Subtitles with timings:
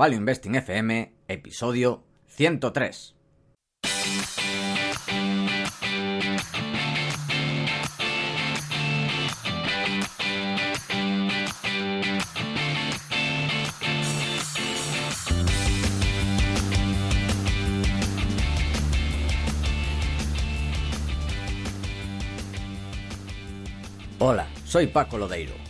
[0.00, 3.14] Value Investing FM, episodio 103.
[24.18, 25.69] Hola, soy Paco Lodeiro.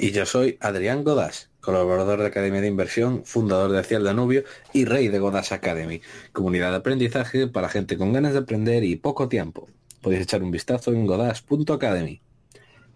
[0.00, 4.44] Y yo soy Adrián Godas, colaborador de Academia de Inversión, fundador de Hacia el Danubio
[4.72, 6.00] y rey de Godas Academy,
[6.32, 9.68] comunidad de aprendizaje para gente con ganas de aprender y poco tiempo.
[10.00, 12.22] Podéis echar un vistazo en godas.academy.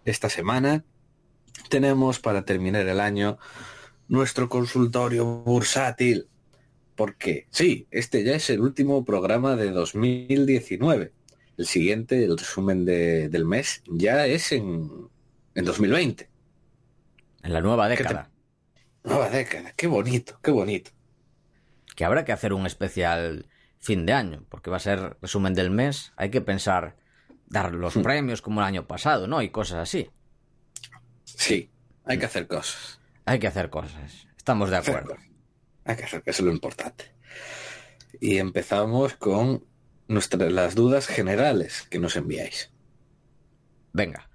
[0.05, 0.85] Esta semana
[1.67, 3.37] tenemos para terminar el año
[4.07, 6.29] nuestro consultorio bursátil.
[6.95, 11.11] Porque sí, este ya es el último programa de 2019.
[11.57, 14.89] El siguiente, el resumen de, del mes, ya es en,
[15.53, 16.32] en 2020.
[17.43, 18.31] En la nueva década.
[19.03, 20.91] Nueva década, qué bonito, qué bonito.
[21.95, 23.47] Que habrá que hacer un especial
[23.79, 26.13] fin de año, porque va a ser resumen del mes.
[26.15, 26.95] Hay que pensar
[27.47, 29.41] dar los premios como el año pasado, ¿no?
[29.41, 30.09] Y cosas así.
[31.25, 31.69] Sí,
[32.05, 32.99] hay que hacer cosas.
[33.25, 34.27] Hay que hacer cosas.
[34.37, 35.17] Estamos de acuerdo.
[35.83, 37.13] Hay que hacer, que eso es lo importante.
[38.21, 39.65] Y empezamos con
[40.07, 42.71] nuestras, las dudas generales que nos enviáis.
[43.91, 44.29] Venga,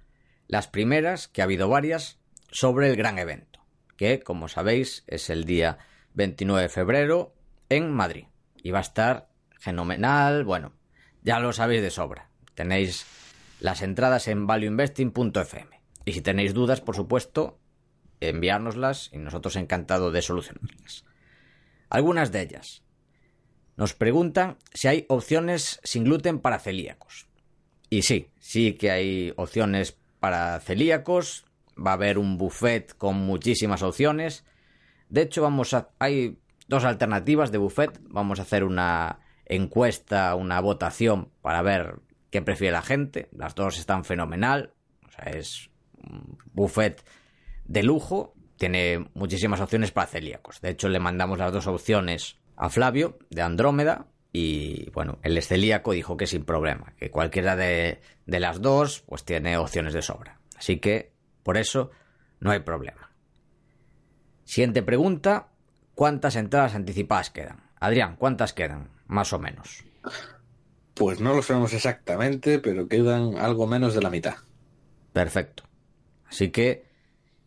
[0.47, 2.18] las primeras, que ha habido varias,
[2.51, 3.59] sobre el gran evento,
[3.97, 5.77] que, como sabéis, es el día
[6.13, 7.33] 29 de febrero
[7.69, 8.25] en Madrid.
[8.61, 10.73] Y va a estar fenomenal, bueno,
[11.21, 12.29] ya lo sabéis de sobra.
[12.55, 13.05] Tenéis
[13.59, 15.81] las entradas en valueinvesting.fm.
[16.05, 17.59] Y si tenéis dudas, por supuesto,
[18.19, 21.05] enviárnoslas y nosotros encantados de solucionarlas.
[21.89, 22.83] Algunas de ellas.
[23.77, 27.27] Nos preguntan si hay opciones sin gluten para celíacos.
[27.89, 31.45] Y sí, sí que hay opciones para celíacos.
[31.85, 34.45] Va a haber un buffet con muchísimas opciones.
[35.09, 35.89] De hecho, vamos a.
[35.99, 37.99] hay dos alternativas de buffet.
[38.03, 43.27] Vamos a hacer una encuesta, una votación para ver qué prefiere la gente.
[43.31, 44.73] Las dos están fenomenal.
[45.07, 47.03] O sea, es un buffet
[47.65, 48.33] de lujo.
[48.57, 50.61] Tiene muchísimas opciones para celíacos.
[50.61, 54.07] De hecho, le mandamos las dos opciones a Flavio de Andrómeda.
[54.31, 59.23] Y bueno, el celíaco dijo que sin problema, que cualquiera de, de las dos pues
[59.25, 60.39] tiene opciones de sobra.
[60.55, 61.13] Así que
[61.49, 61.89] por eso
[62.41, 63.11] no hay problema.
[64.43, 65.47] Siguiente pregunta,
[65.95, 67.71] ¿cuántas entradas anticipadas quedan?
[67.79, 68.91] Adrián, ¿cuántas quedan?
[69.07, 69.83] Más o menos.
[70.93, 74.35] Pues no lo sabemos exactamente, pero quedan algo menos de la mitad.
[75.11, 75.63] Perfecto.
[76.27, 76.85] Así que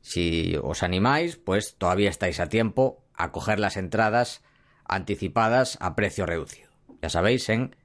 [0.01, 4.43] si os animáis, pues todavía estáis a tiempo a coger las entradas
[4.85, 6.73] anticipadas a precio reducido.
[7.01, 7.77] Ya sabéis, en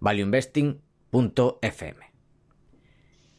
[0.00, 2.06] valueinvesting.fm.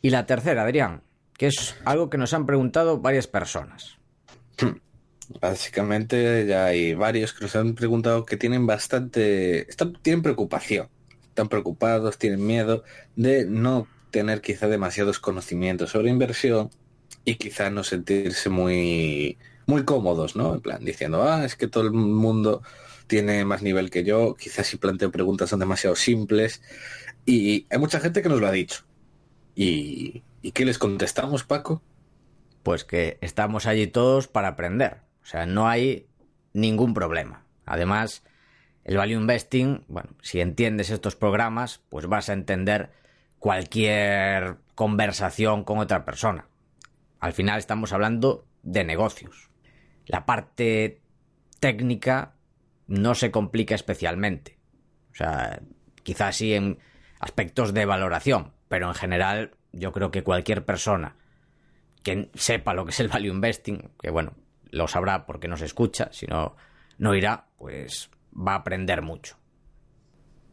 [0.04, 1.09] Y la tercera, Adrián,
[1.40, 3.98] que es algo que nos han preguntado varias personas.
[5.40, 10.90] Básicamente ya hay varios que nos han preguntado que tienen bastante, están, tienen preocupación,
[11.30, 12.84] están preocupados, tienen miedo
[13.16, 16.72] de no tener quizá demasiados conocimientos sobre inversión
[17.24, 20.56] y quizá no sentirse muy, muy cómodos, ¿no?
[20.56, 22.64] En plan, diciendo, ah, es que todo el mundo
[23.08, 26.62] tiene más nivel que yo, quizás si planteo preguntas son demasiado simples
[27.26, 28.84] y hay mucha gente que nos lo ha dicho.
[29.56, 31.82] ¿Y, ¿y qué les contestamos, Paco?
[32.64, 35.02] Pues que estamos allí todos para aprender.
[35.22, 36.08] O sea, no hay
[36.54, 37.46] ningún problema.
[37.66, 38.24] Además,
[38.84, 42.92] el value investing, bueno, si entiendes estos programas, pues vas a entender
[43.38, 46.48] cualquier conversación con otra persona.
[47.20, 49.50] Al final estamos hablando de negocios.
[50.06, 51.02] La parte
[51.60, 52.34] técnica
[52.88, 54.58] no se complica especialmente.
[55.12, 55.62] O sea,
[56.04, 56.80] quizás sí en
[57.20, 61.16] aspectos de valoración, pero en general yo creo que cualquier persona
[62.04, 64.34] que sepa lo que es el value investing, que bueno,
[64.72, 66.56] lo sabrá porque nos escucha, si no,
[66.98, 69.38] no irá, pues va a aprender mucho.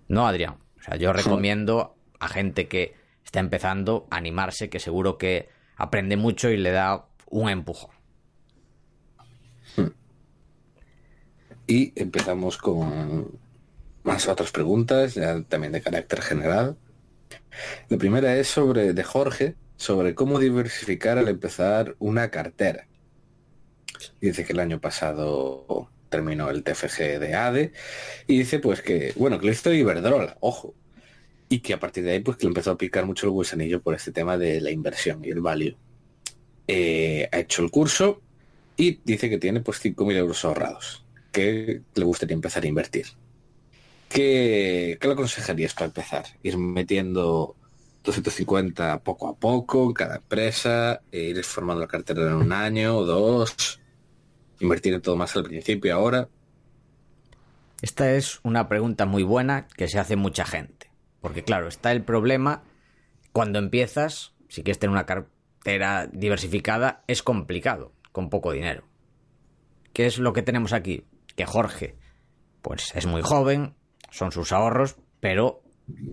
[0.08, 0.56] ¿No, Adrián?
[0.78, 6.16] O sea, yo recomiendo a gente que está empezando a animarse, que seguro que aprende
[6.16, 7.90] mucho y le da un empujón.
[11.66, 13.38] Y empezamos con
[14.04, 16.76] más otras preguntas, ya también de carácter general.
[17.88, 22.86] La primera es sobre de Jorge, sobre cómo diversificar al empezar una cartera.
[24.20, 27.72] Dice que el año pasado terminó el TFG de ADE
[28.26, 30.74] y dice pues que, bueno, que le hizo Iberdrola, ojo,
[31.48, 33.80] y que a partir de ahí pues que le empezó a picar mucho el gusanillo
[33.80, 35.76] por este tema de la inversión y el value.
[36.68, 38.20] Eh, ha hecho el curso
[38.76, 43.06] y dice que tiene pues 5.000 euros ahorrados, que le gustaría empezar a invertir.
[44.16, 46.24] ¿Qué, ¿Qué le aconsejarías para empezar?
[46.42, 47.54] Ir metiendo
[48.02, 52.96] 250 poco a poco en cada empresa, e ir formando la cartera en un año
[52.96, 53.78] o dos,
[54.58, 56.30] invertir en todo más al principio y ahora.
[57.82, 60.90] Esta es una pregunta muy buena que se hace mucha gente.
[61.20, 62.62] Porque claro, está el problema
[63.32, 68.82] cuando empiezas, si quieres tener una cartera diversificada, es complicado, con poco dinero.
[69.92, 71.04] ¿Qué es lo que tenemos aquí?
[71.34, 71.96] Que Jorge,
[72.62, 73.74] pues es muy joven,
[74.10, 75.62] son sus ahorros, pero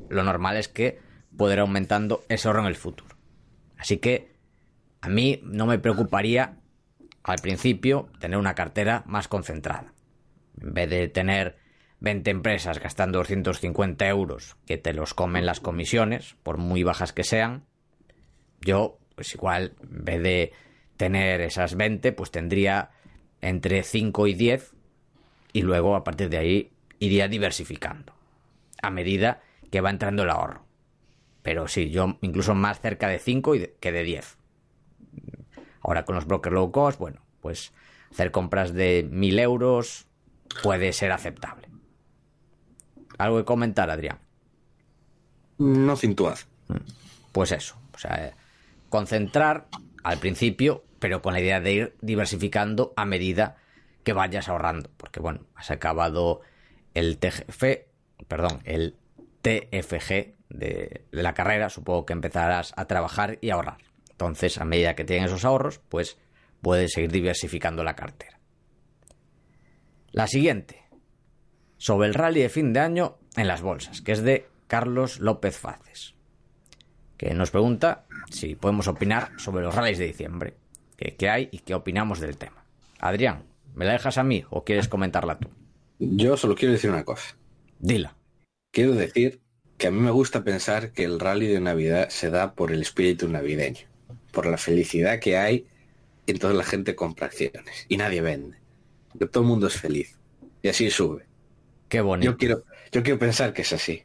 [0.10, 1.00] lo normal es que
[1.38, 3.16] poder aumentando ese ahorro en el futuro.
[3.78, 4.34] Así que
[5.01, 6.57] a mí no me preocuparía
[7.24, 9.94] al principio tener una cartera más concentrada.
[10.62, 11.57] En vez de tener
[12.00, 17.24] 20 empresas gastando 250 euros que te los comen las comisiones, por muy bajas que
[17.24, 17.66] sean,
[18.62, 20.51] yo, pues igual, en vez de
[20.98, 22.92] tener esas 20, pues tendría
[23.42, 24.74] entre 5 y 10
[25.54, 26.73] y luego a partir de ahí
[27.04, 28.14] iría diversificando
[28.82, 30.66] a medida que va entrando el ahorro.
[31.42, 34.38] Pero sí, yo incluso más cerca de 5 que de 10.
[35.82, 37.74] Ahora con los brokers low cost, bueno, pues
[38.10, 40.08] hacer compras de 1000 euros
[40.62, 41.68] puede ser aceptable.
[43.18, 44.20] ¿Algo que comentar, Adrián?
[45.58, 46.48] No cintuaz.
[47.34, 48.34] Pues eso, o sea,
[48.88, 49.68] concentrar
[50.04, 53.58] al principio, pero con la idea de ir diversificando a medida
[54.04, 54.90] que vayas ahorrando.
[54.96, 56.42] Porque bueno, has acabado
[56.94, 57.63] el TGF,
[58.28, 58.95] perdón, el
[59.42, 63.80] TFG de, la carrera, supongo que empezarás a trabajar y ahorrar.
[64.12, 66.18] Entonces, a medida que tienes esos ahorros, pues
[66.62, 68.40] puedes seguir diversificando la cartera.
[70.12, 70.84] La siguiente,
[71.78, 75.57] sobre el rally de fin de año en las bolsas, que es de Carlos López
[75.57, 76.13] Faces,
[77.18, 80.54] que nos pregunta si podemos opinar sobre los rallies de diciembre,
[80.95, 82.63] qué hay y qué opinamos del tema.
[83.00, 83.44] Adrián,
[83.74, 85.50] ¿me la dejas a mí o quieres comentarla tú?
[86.12, 87.38] Yo solo quiero decir una cosa.
[87.80, 88.16] Dila.
[88.72, 89.42] Quiero decir
[89.78, 92.82] que a mí me gusta pensar que el rally de Navidad se da por el
[92.82, 93.88] espíritu navideño,
[94.32, 95.66] por la felicidad que hay
[96.26, 98.58] y entonces la gente compra acciones y nadie vende.
[99.20, 100.18] Que todo el mundo es feliz
[100.62, 101.26] y así sube.
[101.90, 102.32] Qué bonito.
[102.32, 104.04] Yo quiero, yo quiero pensar que es así.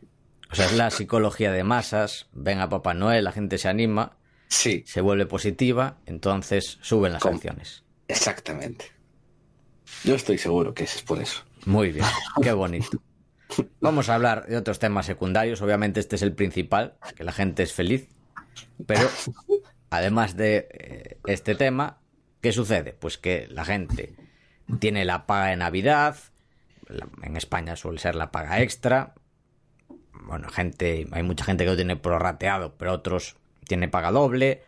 [0.50, 4.16] O sea, es la psicología de masas, ven a Papá Noel, la gente se anima,
[4.48, 4.82] sí.
[4.86, 7.84] se vuelve positiva, entonces suben las acciones.
[8.08, 8.86] Exactamente.
[10.04, 11.42] Yo estoy seguro que es por eso.
[11.68, 12.06] Muy bien,
[12.42, 12.98] qué bonito.
[13.78, 15.60] Vamos a hablar de otros temas secundarios.
[15.60, 18.08] Obviamente este es el principal, que la gente es feliz.
[18.86, 19.06] Pero
[19.90, 21.98] además de eh, este tema,
[22.40, 22.94] ¿qué sucede?
[22.98, 24.14] Pues que la gente
[24.80, 26.16] tiene la paga de Navidad.
[27.22, 29.12] En España suele ser la paga extra.
[30.22, 33.36] Bueno, gente, hay mucha gente que lo tiene prorrateado, pero otros
[33.66, 34.62] tiene paga doble.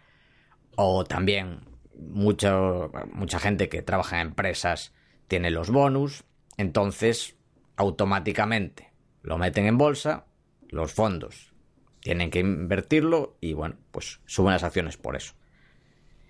[0.77, 1.61] O también
[1.95, 4.93] mucho, mucha gente que trabaja en empresas
[5.29, 6.25] tiene los bonus.
[6.61, 7.37] Entonces,
[7.77, 8.93] automáticamente
[9.23, 10.27] lo meten en bolsa,
[10.69, 11.55] los fondos
[12.01, 15.33] tienen que invertirlo y bueno, pues suben las acciones por eso.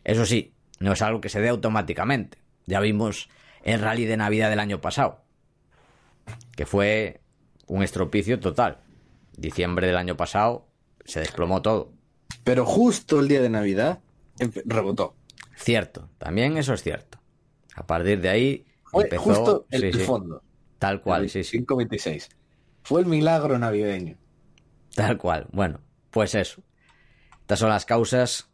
[0.04, 2.38] Eso sí, no es algo que se dé automáticamente.
[2.66, 3.28] Ya vimos
[3.64, 5.24] el rally de Navidad del año pasado,
[6.54, 7.22] que fue
[7.66, 8.78] un estropicio total.
[9.36, 10.68] Diciembre del año pasado
[11.04, 11.92] se desplomó todo.
[12.44, 13.98] Pero justo el día de Navidad
[14.64, 15.16] rebotó.
[15.56, 17.18] Cierto, también eso es cierto.
[17.74, 20.42] A partir de ahí empezó justo el, fondo.
[20.78, 21.58] Tal cual, sí, sí.
[21.58, 22.28] 526.
[22.82, 24.16] Fue el milagro navideño.
[24.94, 25.46] Tal cual.
[25.52, 25.80] Bueno,
[26.10, 26.62] pues eso.
[27.40, 28.48] Estas son las causas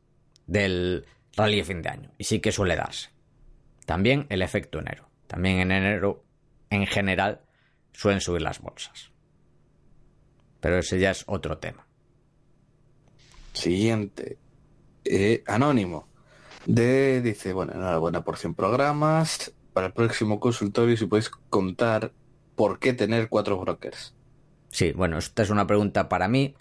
[0.47, 2.13] del rally de fin de año.
[2.19, 3.11] Y sí que suele darse.
[3.85, 5.09] También el efecto enero.
[5.27, 6.25] También en enero,
[6.71, 7.43] en general,
[7.93, 9.11] suelen subir las bolsas.
[10.61, 11.87] Pero ese ya es otro tema.
[13.53, 14.39] Siguiente.
[15.05, 16.09] Eh, anónimo.
[16.67, 22.11] De, dice, bueno, enhorabuena por 100 programas para el próximo consultorio si podéis contar
[22.55, 24.15] por qué tener cuatro brokers.
[24.71, 26.55] Sí, bueno, esta es una pregunta para mí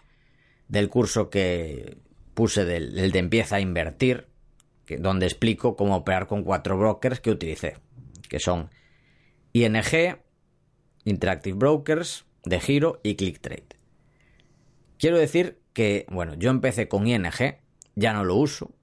[0.67, 1.98] del curso que
[2.34, 4.27] puse del, de empieza a invertir,
[5.00, 7.77] donde explico cómo operar con cuatro brokers que utilicé,
[8.27, 8.69] que son
[9.53, 10.17] ING,
[11.05, 13.79] Interactive Brokers, De Giro y ClickTrade.
[15.00, 17.31] Quiero decir que, bueno, yo empecé con ING,
[17.95, 18.75] ya no lo uso.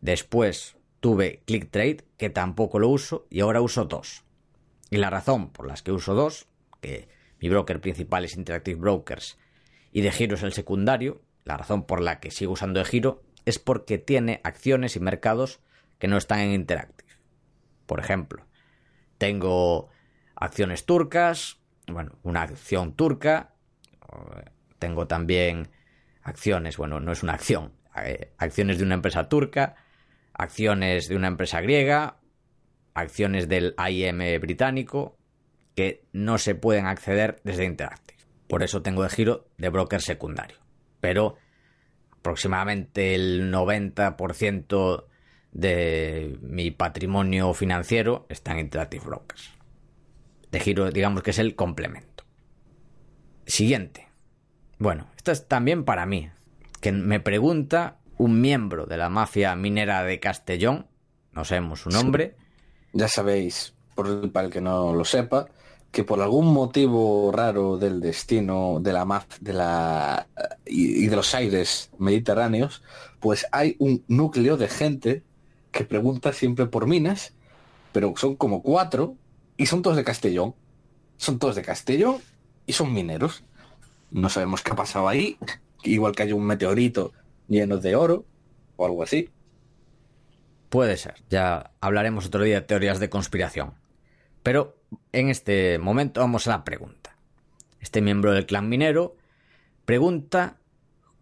[0.00, 4.24] Después tuve ClickTrade, que tampoco lo uso, y ahora uso dos.
[4.90, 6.46] Y la razón por las que uso dos,
[6.80, 7.08] que
[7.40, 9.38] mi broker principal es Interactive Brokers
[9.92, 13.22] y de giro es el secundario, la razón por la que sigo usando de giro
[13.44, 15.60] es porque tiene acciones y mercados
[15.98, 17.10] que no están en Interactive.
[17.86, 18.46] Por ejemplo,
[19.16, 19.88] tengo
[20.34, 23.54] acciones turcas, bueno, una acción turca,
[24.78, 25.68] tengo también
[26.22, 29.76] acciones, bueno, no es una acción, eh, acciones de una empresa turca,
[30.38, 32.18] acciones de una empresa griega,
[32.94, 35.18] acciones del AIM británico,
[35.74, 38.18] que no se pueden acceder desde Interactive.
[38.48, 40.56] Por eso tengo el giro de broker secundario.
[41.00, 41.36] Pero
[42.18, 45.04] aproximadamente el 90%
[45.52, 49.52] de mi patrimonio financiero está en Interactive Brokers.
[50.50, 52.24] De giro, digamos que es el complemento.
[53.46, 54.08] Siguiente.
[54.78, 56.30] Bueno, esto es también para mí,
[56.80, 60.86] que me pregunta un miembro de la mafia minera de Castellón,
[61.32, 62.36] no sabemos su nombre.
[62.92, 65.46] Ya sabéis, por para el que no lo sepa,
[65.90, 70.26] que por algún motivo raro del destino de la maf de la
[70.66, 72.82] y, de los aires mediterráneos,
[73.20, 75.22] pues hay un núcleo de gente
[75.70, 77.32] que pregunta siempre por minas,
[77.92, 79.14] pero son como cuatro
[79.56, 80.54] y son todos de Castellón.
[81.16, 82.18] Son todos de Castellón
[82.66, 83.42] y son mineros.
[84.10, 85.36] No sabemos qué ha pasado ahí,
[85.82, 87.12] igual que hay un meteorito
[87.48, 88.24] lleno de oro
[88.76, 89.30] o algo así.
[90.68, 93.74] Puede ser, ya hablaremos otro día de teorías de conspiración.
[94.42, 94.76] Pero
[95.12, 97.16] en este momento vamos a la pregunta.
[97.80, 99.16] Este miembro del clan minero
[99.84, 100.58] pregunta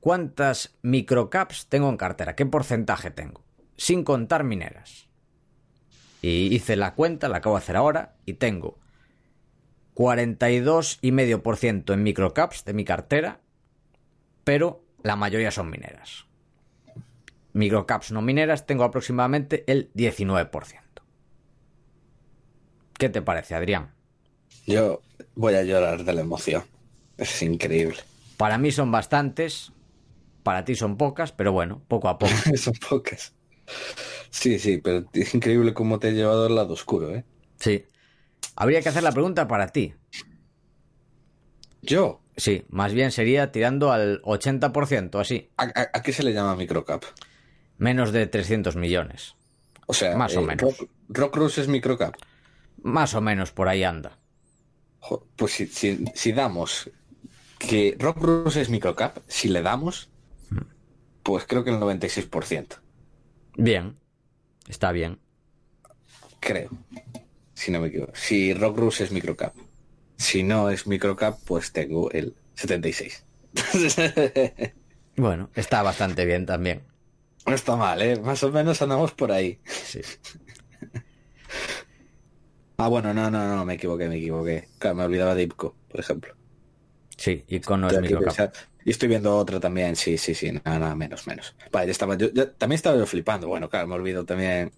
[0.00, 3.44] cuántas microcaps tengo en cartera, qué porcentaje tengo,
[3.76, 5.08] sin contar mineras.
[6.22, 8.78] Y hice la cuenta, la acabo de hacer ahora, y tengo
[9.94, 13.40] 42,5% en microcaps de mi cartera,
[14.44, 16.26] pero la mayoría son mineras.
[17.52, 20.80] Microcaps no mineras tengo aproximadamente el 19%.
[22.98, 23.94] ¿Qué te parece, Adrián?
[24.66, 25.00] Yo
[25.36, 26.64] voy a llorar de la emoción.
[27.18, 27.98] Es increíble.
[28.36, 29.70] Para mí son bastantes,
[30.42, 32.32] para ti son pocas, pero bueno, poco a poco.
[32.56, 33.32] son pocas.
[34.30, 37.24] Sí, sí, pero es increíble cómo te he llevado al lado oscuro, ¿eh?
[37.60, 37.86] Sí.
[38.56, 39.94] Habría que hacer la pregunta para ti.
[41.80, 42.25] ¿Yo?
[42.36, 45.50] Sí, más bien sería tirando al 80%, así.
[45.56, 47.02] ¿A, qué se le llama microcap?
[47.78, 49.36] Menos de 300 millones.
[49.86, 50.86] O sea, más o eh, menos.
[51.08, 52.14] Rock, es microcap.
[52.82, 54.18] Más o menos por ahí anda.
[55.36, 56.90] Pues si, damos
[57.58, 60.10] que Rock Bruce es microcap, si le damos,
[61.22, 62.80] pues creo que el 96%.
[63.56, 63.96] Bien,
[64.68, 65.20] está bien.
[66.40, 66.70] Creo,
[67.54, 68.12] si no me equivoco.
[68.14, 69.54] Si Rock Bruce es microcap.
[70.16, 73.24] Si no es microcap, pues tengo el 76.
[75.16, 76.82] bueno, está bastante bien también.
[77.46, 78.18] No está mal, ¿eh?
[78.20, 79.60] Más o menos andamos por ahí.
[79.64, 80.00] Sí.
[82.78, 84.68] Ah, bueno, no, no, no, me equivoqué, me equivoqué.
[84.78, 86.34] Claro, me olvidaba de IPCO, por ejemplo.
[87.16, 88.54] Sí, Icono es microcap.
[88.84, 91.56] Y estoy viendo otra también, sí, sí, sí, nada, nada menos, menos.
[91.72, 93.48] Vale, estaba, yo, también estaba yo flipando.
[93.48, 94.70] Bueno, claro, me olvido también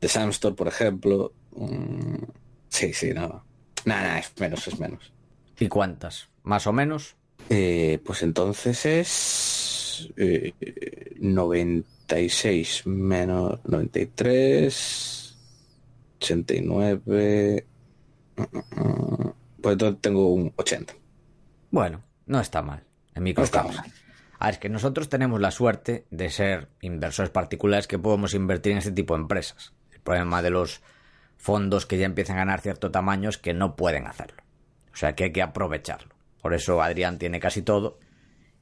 [0.00, 1.32] de Samstor, por ejemplo.
[1.52, 2.24] Mm,
[2.68, 3.44] sí, sí, no.
[3.84, 5.12] Nada, nada, es menos, es menos.
[5.58, 6.28] ¿Y cuántas?
[6.42, 7.16] ¿Más o menos?
[7.50, 10.10] Eh, pues entonces es
[11.20, 15.24] 96 eh, menos 93
[16.18, 17.66] 89.
[19.60, 20.94] Pues entonces tengo un 80.
[21.70, 22.82] Bueno, no está mal.
[23.14, 23.44] En mi no
[24.40, 28.78] Ah, es que nosotros tenemos la suerte de ser inversores particulares que podemos invertir en
[28.78, 29.72] este tipo de empresas.
[29.92, 30.82] El problema de los
[31.44, 34.42] fondos que ya empiezan a ganar cierto tamaño que no pueden hacerlo.
[34.94, 36.14] O sea que hay que aprovecharlo.
[36.40, 37.98] Por eso Adrián tiene casi todo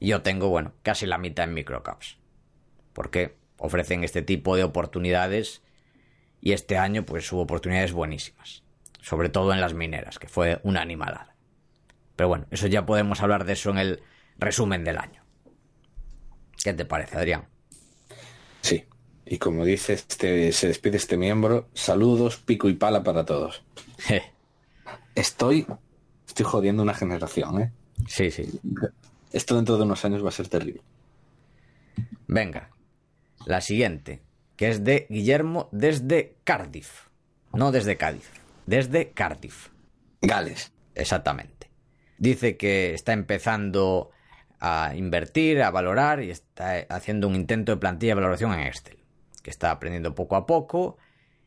[0.01, 2.17] y yo tengo, bueno, casi la mitad en microcaps.
[2.91, 5.63] Porque ofrecen este tipo de oportunidades
[6.41, 8.65] y este año pues hubo oportunidades buenísimas,
[8.99, 11.37] sobre todo en las mineras, que fue una animalada.
[12.17, 14.03] Pero bueno, eso ya podemos hablar de eso en el
[14.37, 15.23] resumen del año.
[16.61, 17.47] ¿Qué te parece, Adrián?
[18.59, 18.83] Sí,
[19.25, 23.63] y como dice, este, se despide este miembro, saludos, pico y pala para todos.
[25.15, 25.67] Estoy,
[26.27, 27.71] estoy jodiendo una generación, ¿eh?
[28.07, 28.59] Sí, sí.
[29.31, 30.81] Esto dentro de unos años va a ser terrible.
[32.27, 32.69] Venga,
[33.45, 34.21] la siguiente
[34.55, 37.07] que es de Guillermo desde Cardiff.
[37.53, 38.29] No desde Cádiz,
[38.65, 39.69] desde Cardiff.
[40.21, 40.71] Gales.
[40.95, 41.69] Exactamente.
[42.17, 44.11] Dice que está empezando
[44.59, 48.97] a invertir, a valorar y está haciendo un intento de plantilla de valoración en Excel.
[49.43, 50.97] Que está aprendiendo poco a poco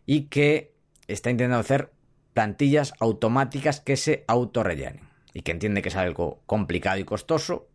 [0.07, 0.73] y que
[1.09, 1.93] está intentando hacer
[2.33, 5.09] plantillas automáticas que se autorrellenen.
[5.35, 7.69] Y que entiende que es algo complicado y costoso,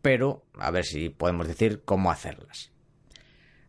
[0.00, 2.70] pero a ver si podemos decir cómo hacerlas.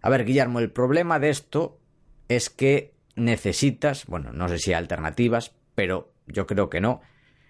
[0.02, 1.80] A ver, Guillermo, el problema de esto
[2.28, 7.02] es que necesitas, bueno, no sé si hay alternativas, pero yo creo que no,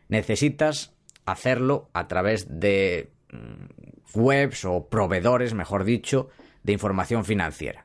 [0.07, 0.93] necesitas
[1.25, 6.29] hacerlo a través de mm, webs o proveedores, mejor dicho,
[6.63, 7.82] de información financiera,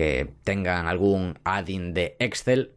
[0.00, 2.72] que tengan algún add-in de Excel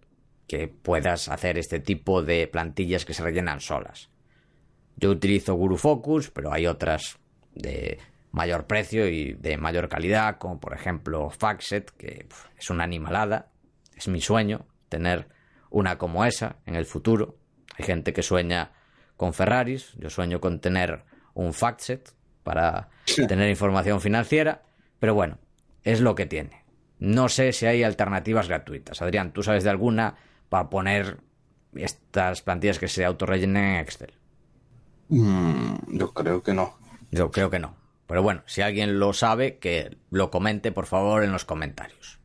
[0.46, 4.10] que puedas hacer este tipo de plantillas que se rellenan solas.
[4.98, 7.20] Yo utilizo Guru Focus, pero hay otras
[7.56, 7.98] de
[8.34, 12.28] mayor precio y de mayor calidad, como por ejemplo Faxet, que
[12.60, 13.54] es una animalada.
[13.96, 15.30] Es mi sueño tener
[15.70, 17.38] una como esa en el futuro.
[17.78, 18.74] Hay gente que sueña
[19.16, 22.12] con Ferraris, yo sueño con tener un Faxet
[22.44, 24.64] para tener información financiera,
[25.00, 25.38] pero bueno,
[25.84, 26.63] es lo que tiene.
[27.04, 29.02] No sé si hay alternativas gratuitas.
[29.02, 30.16] Adrián, ¿tú sabes de alguna
[30.48, 31.18] para poner
[31.76, 34.14] estas plantillas que se autorrellenen en Excel?
[35.10, 36.78] Mm, yo creo que no.
[37.12, 37.76] Yo creo que no.
[38.08, 42.22] Pero bueno, si alguien lo sabe, que lo comente por favor en los comentarios.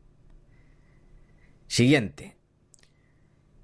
[1.67, 2.37] Siguiente.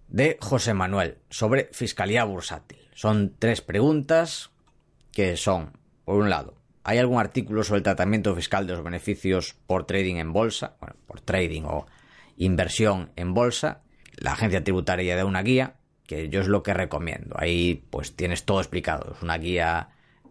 [0.10, 2.90] De José Manuel, sobre fiscalía bursátil.
[2.94, 4.52] Son tres preguntas
[5.14, 6.55] que son, por un lado,
[6.86, 10.78] ¿hay algún artículo sobre el tratamiento fiscal de los beneficios por trading en bolsa?
[10.80, 11.88] Bueno, por trading o
[12.38, 13.82] inversión en bolsa.
[14.18, 17.36] La agencia tributaria da una guía, que yo es lo que recomiendo.
[17.40, 19.14] Ahí pues tienes todo explicado.
[19.16, 19.90] Es una guía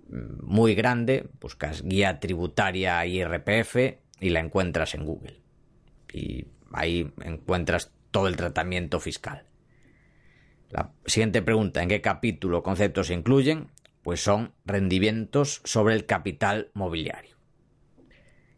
[0.08, 3.76] muy grande, buscas guía tributaria IRPF
[4.20, 5.40] y la encuentras en Google.
[6.12, 9.44] Y ahí encuentras todo el tratamiento fiscal.
[10.70, 13.68] La siguiente pregunta, ¿en qué capítulo conceptos se incluyen?
[14.04, 17.36] Pues son rendimientos sobre el capital mobiliario.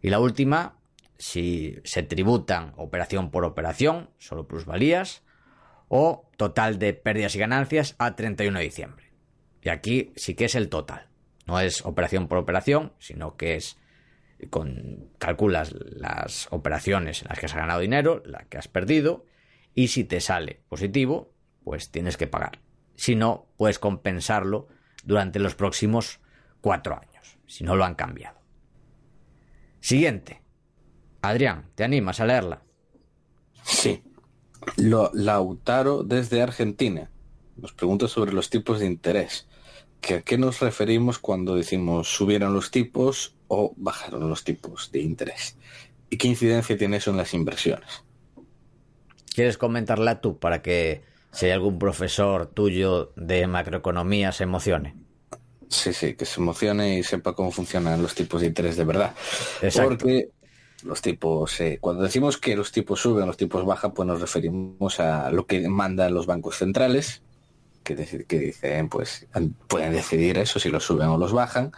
[0.02, 0.76] Y la última,
[1.18, 5.22] si se tributan operación por operación, solo plusvalías,
[5.88, 9.12] o total de pérdidas y ganancias a 31 de diciembre.
[9.62, 11.06] Y aquí sí que es el total.
[11.46, 13.78] No es operación por operación, sino que es
[14.50, 19.24] con calculas las operaciones en las que has ganado dinero, la que has perdido,
[19.74, 22.58] y si te sale positivo, pues tienes que pagar.
[22.96, 24.68] Si no, puedes compensarlo
[25.06, 26.20] durante los próximos
[26.60, 28.38] cuatro años, si no lo han cambiado.
[29.80, 30.42] Siguiente.
[31.22, 32.62] Adrián, ¿te animas a leerla?
[33.62, 34.02] Sí.
[34.76, 37.10] Lo, Lautaro desde Argentina
[37.56, 39.46] nos pregunta sobre los tipos de interés.
[40.14, 45.56] ¿A qué nos referimos cuando decimos subieron los tipos o bajaron los tipos de interés?
[46.10, 48.04] ¿Y qué incidencia tiene eso en las inversiones?
[49.34, 51.02] ¿Quieres comentarla tú para que
[51.36, 54.94] si hay algún profesor tuyo de macroeconomía se emocione?
[55.68, 59.14] Sí, sí, que se emocione y sepa cómo funcionan los tipos de interés de verdad.
[59.84, 60.30] Porque
[60.82, 64.98] los tipos, eh, cuando decimos que los tipos suben, los tipos bajan, pues nos referimos
[64.98, 67.22] a lo que mandan los bancos centrales,
[67.82, 69.26] que, que dicen, pues
[69.68, 71.70] pueden decidir eso, si los suben o los bajan,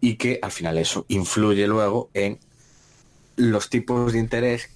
[0.00, 2.40] y que al final eso influye luego en
[3.36, 4.70] los tipos de interés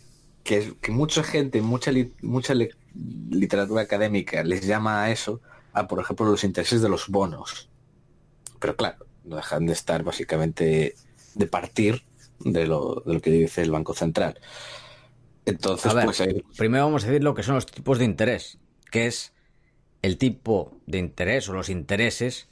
[0.49, 5.43] que, que mucha gente, mucha, mucha literatura académica les llama a eso,
[5.75, 7.69] a por ejemplo los intereses de los bonos.
[8.59, 10.95] Pero claro, no dejan de estar básicamente
[11.35, 12.03] de partir
[12.41, 14.41] de lo, de lo que dice el Banco Central.
[15.45, 16.23] Entonces, pues
[16.57, 18.57] primero vamos a decir lo que son los tipos de interés,
[18.91, 19.35] que es
[20.01, 22.49] el tipo de interés o los intereses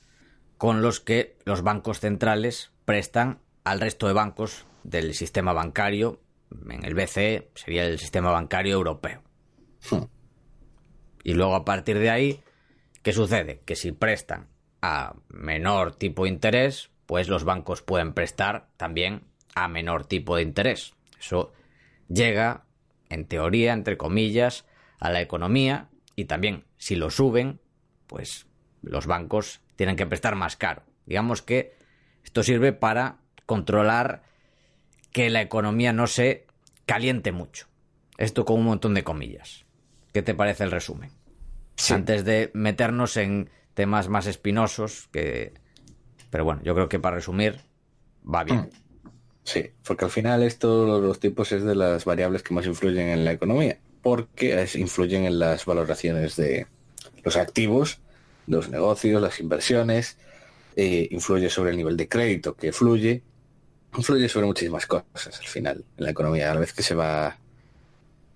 [0.58, 6.20] con los que los bancos centrales prestan al resto de bancos del sistema bancario.
[6.68, 9.22] En el BCE sería el sistema bancario europeo.
[9.90, 10.04] Hmm.
[11.22, 12.40] Y luego a partir de ahí,
[13.02, 13.62] ¿qué sucede?
[13.64, 14.48] Que si prestan
[14.82, 19.22] a menor tipo de interés, pues los bancos pueden prestar también
[19.54, 20.94] a menor tipo de interés.
[21.18, 21.52] Eso
[22.08, 22.64] llega,
[23.08, 24.66] en teoría, entre comillas,
[24.98, 27.60] a la economía y también si lo suben,
[28.06, 28.46] pues
[28.82, 30.82] los bancos tienen que prestar más caro.
[31.06, 31.74] Digamos que
[32.24, 34.22] esto sirve para controlar
[35.12, 36.45] que la economía no se
[36.86, 37.66] caliente mucho.
[38.16, 39.66] Esto con un montón de comillas.
[40.12, 41.10] ¿Qué te parece el resumen?
[41.90, 45.52] Antes de meternos en temas más espinosos, que...
[46.30, 47.60] Pero bueno, yo creo que para resumir
[48.26, 48.60] va bien.
[48.60, 49.10] Mm.
[49.44, 53.24] Sí, porque al final esto, los tipos es de las variables que más influyen en
[53.24, 56.66] la economía, porque influyen en las valoraciones de,
[57.26, 57.98] los activos,
[58.46, 60.16] los negocios, las inversiones,
[60.76, 63.22] eh, influye sobre el nivel de crédito que fluye,
[63.96, 67.38] influye sobre muchísimas cosas al final en la economía, a la vez que se va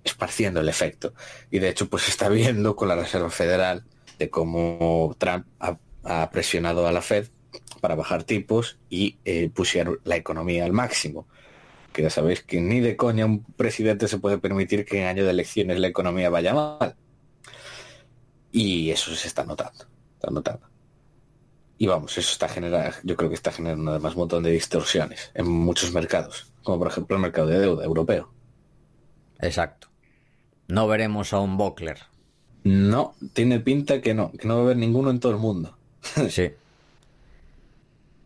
[0.05, 1.15] esparciendo el efecto.
[1.51, 3.85] Y de hecho, pues está viendo con la Reserva Federal
[4.19, 5.79] de cómo Trump ha,
[6.31, 7.29] presionado a la Fed
[7.81, 11.27] para bajar tipos y eh, pusieron la economía al máximo.
[11.93, 15.25] Que ya sabéis que ni de coña un presidente se puede permitir que en año
[15.25, 16.97] de elecciones la economía vaya mal.
[18.53, 20.70] Y eso se está notando, está notando.
[21.83, 25.31] Y vamos, eso está generando, yo creo que está generando además un montón de distorsiones
[25.33, 28.31] en muchos mercados, como por ejemplo el mercado de deuda europeo.
[29.39, 29.89] Exacto.
[30.69, 32.01] No veremos a un Bockler.
[32.65, 35.75] No, tiene pinta que no, que no va a haber ninguno en todo el mundo.
[36.29, 36.51] sí.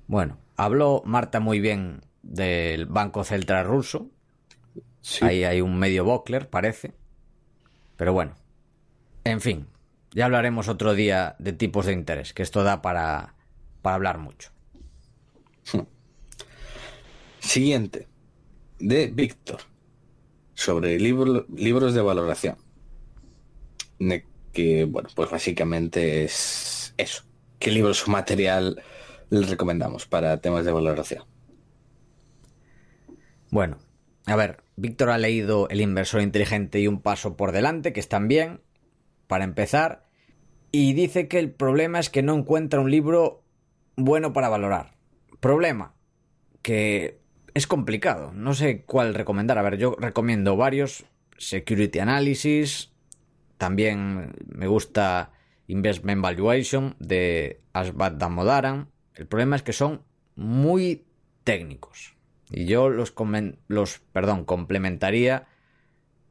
[0.09, 4.09] Bueno, habló Marta muy bien del Banco Central ruso.
[5.21, 6.93] Ahí hay un medio Bockler, parece.
[7.97, 8.35] Pero bueno.
[9.23, 9.69] En fin,
[10.11, 13.35] ya hablaremos otro día de tipos de interés, que esto da para
[13.85, 14.51] para hablar mucho.
[17.39, 18.09] Siguiente,
[18.79, 19.59] de Víctor,
[20.55, 22.57] sobre libros de valoración.
[24.55, 27.25] Que, bueno, pues básicamente es eso.
[27.59, 28.83] ¿Qué libros o material
[29.29, 31.25] les recomendamos para temas de valoración?
[33.51, 33.77] Bueno,
[34.25, 38.29] a ver, Víctor ha leído El inversor inteligente y un paso por delante, que están
[38.29, 38.63] bien,
[39.27, 40.07] para empezar,
[40.73, 43.44] y dice que el problema es que no encuentra un libro
[43.97, 44.95] bueno para valorar.
[45.41, 45.95] Problema,
[46.63, 47.21] que
[47.55, 49.59] es complicado, no sé cuál recomendar.
[49.59, 51.05] A ver, yo recomiendo varios,
[51.39, 52.93] Security Analysis,
[53.59, 55.33] también me gusta
[55.69, 58.89] Investment Valuation de Asbat Damodaran.
[59.15, 60.03] El problema es que son
[60.37, 61.05] muy
[61.45, 62.15] técnicos.
[62.51, 63.15] Y yo los,
[63.69, 65.47] los perdón, complementaría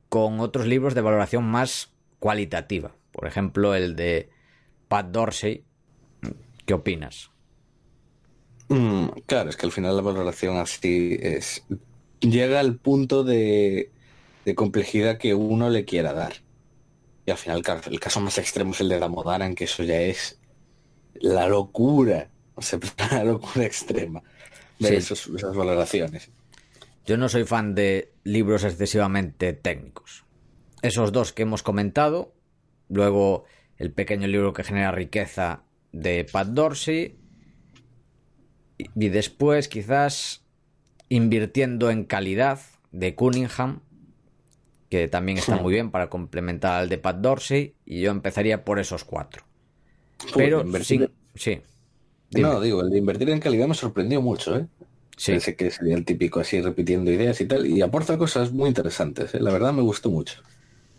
[0.09, 2.95] con otros libros de valoración más cualitativa.
[3.11, 4.29] Por ejemplo, el de
[4.87, 5.65] Pat Dorsey.
[6.65, 7.32] ¿Qué opinas?
[8.73, 11.63] Mm, claro, es que al final la valoración así es.
[12.21, 13.91] Llega al punto de,
[14.45, 16.33] de complejidad que uno le quiera dar.
[17.27, 20.39] Y al final, el caso más extremo es el de Damodaran, que eso ya es
[21.13, 22.31] la locura.
[22.55, 22.79] O sea,
[23.11, 24.23] la locura extrema
[24.79, 26.31] de esas valoraciones.
[27.05, 30.25] Yo no soy fan de libros excesivamente técnicos.
[30.81, 32.33] Esos dos que hemos comentado,
[32.89, 33.45] luego
[33.77, 37.19] el pequeño libro que genera riqueza de Pat Dorsey,
[38.77, 40.43] y después quizás
[41.09, 42.59] invirtiendo en calidad
[42.91, 43.81] de Cunningham,
[44.89, 48.79] que también está muy bien para complementar al de Pat Dorsey, y yo empezaría por
[48.79, 49.43] esos cuatro.
[50.35, 50.63] Pero
[51.35, 51.61] sí.
[52.31, 54.67] No, digo, el de invertir en calidad me sorprendió mucho, ¿eh?
[55.15, 55.33] Sí.
[55.33, 59.35] Pensé que sería el típico así repitiendo ideas y tal, y aporta cosas muy interesantes,
[59.35, 59.39] ¿eh?
[59.39, 60.41] la verdad me gustó mucho.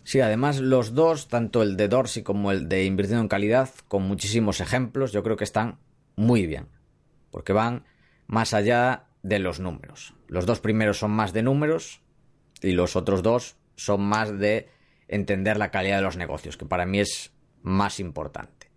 [0.05, 4.03] Sí, además los dos, tanto el de Dorsey como el de invirtiendo en calidad, con
[4.05, 5.79] muchísimos ejemplos, yo creo que están
[6.15, 6.67] muy bien,
[7.35, 7.83] porque van
[8.29, 10.15] más allá de los números.
[10.29, 12.01] Los dos primeros son más de números
[12.63, 14.69] y los otros dos son más de
[15.09, 18.71] entender la calidad de los negocios, que para mí es más importante.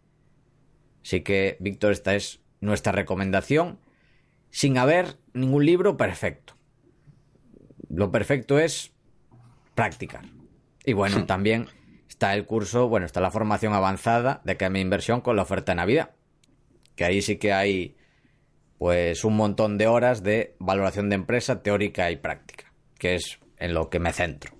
[1.04, 3.80] Así que, Víctor, esta es nuestra recomendación,
[4.50, 6.56] sin haber ningún libro perfecto.
[7.90, 8.92] Lo perfecto es
[9.76, 10.26] practicar.
[10.84, 11.68] Y bueno, también
[12.10, 15.76] está el curso, bueno, está la formación avanzada de Academia Inversión con la oferta de
[15.76, 16.16] Navidad.
[16.96, 17.97] Que ahí sí que hay
[18.78, 23.74] pues un montón de horas de valoración de empresa teórica y práctica, que es en
[23.74, 24.58] lo que me centro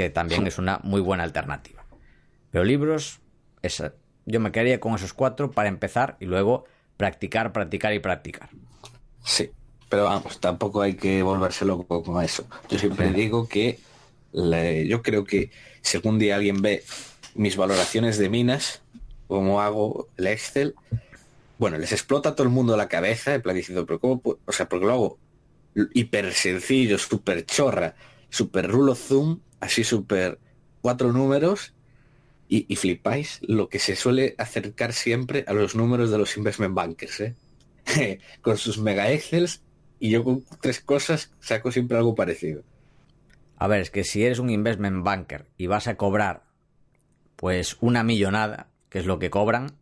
[0.00, 1.84] que también es una muy buena alternativa.
[2.50, 3.20] Pero libros,
[3.60, 3.92] esa,
[4.24, 6.64] yo me quedaría con esos cuatro para empezar y luego
[6.96, 8.48] practicar, practicar y practicar.
[9.22, 9.50] Sí,
[9.90, 12.46] pero vamos, tampoco hay que volverse loco con eso.
[12.70, 13.78] Yo siempre digo que
[14.32, 15.50] yo creo que
[15.82, 16.82] según día alguien ve
[17.34, 18.80] mis valoraciones de minas,
[19.28, 20.74] como hago el Excel,
[21.60, 24.22] bueno, les explota a todo el mundo la cabeza, en plan diciendo, pero ¿cómo?
[24.24, 25.18] O sea, porque lo hago
[25.92, 27.96] hiper sencillo, súper chorra,
[28.30, 30.38] súper rulo zoom, así súper
[30.80, 31.74] cuatro números
[32.48, 37.20] y, flipáis lo que se suele acercar siempre a los números de los investment bankers,
[37.20, 37.36] ¿eh?
[38.40, 39.62] con sus mega excels
[39.98, 42.62] y yo con tres cosas saco siempre algo parecido.
[43.58, 46.46] A ver, es que si eres un investment banker y vas a cobrar
[47.36, 49.78] pues una millonada, que es lo que cobran,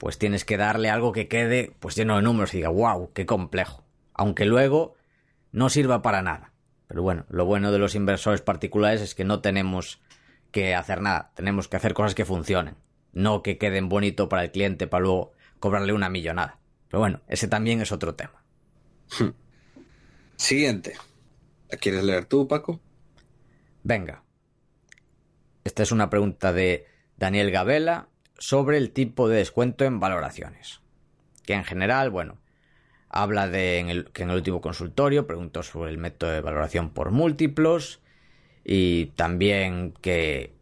[0.00, 3.26] pues tienes que darle algo que quede pues lleno de números y diga, wow, qué
[3.26, 3.84] complejo.
[4.14, 4.94] Aunque luego
[5.52, 6.54] no sirva para nada.
[6.88, 10.00] Pero bueno, lo bueno de los inversores particulares es que no tenemos
[10.52, 12.76] que hacer nada, tenemos que hacer cosas que funcionen,
[13.12, 16.58] no que queden bonito para el cliente para luego cobrarle una millonada.
[16.88, 18.42] Pero bueno, ese también es otro tema.
[19.18, 19.34] Hmm.
[20.36, 20.94] Siguiente.
[21.68, 22.80] ¿La quieres leer tú, Paco?
[23.82, 24.22] Venga.
[25.62, 26.86] Esta es una pregunta de
[27.18, 28.08] Daniel Gabela
[28.40, 30.80] sobre el tipo de descuento en valoraciones.
[31.46, 32.38] Que en general, bueno,
[33.12, 37.98] Habla de que en el último consultorio preguntó sobre el método de valoración por múltiplos
[38.64, 40.54] y también que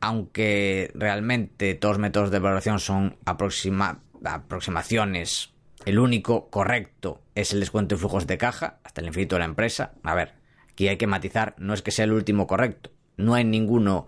[0.00, 5.52] aunque realmente todos los métodos de valoración son aproximaciones,
[5.84, 9.44] el único correcto es el descuento de flujos de caja hasta el infinito de la
[9.44, 9.92] empresa.
[10.02, 10.36] A ver,
[10.70, 14.06] aquí hay que matizar, no es que sea el último correcto, no hay ninguno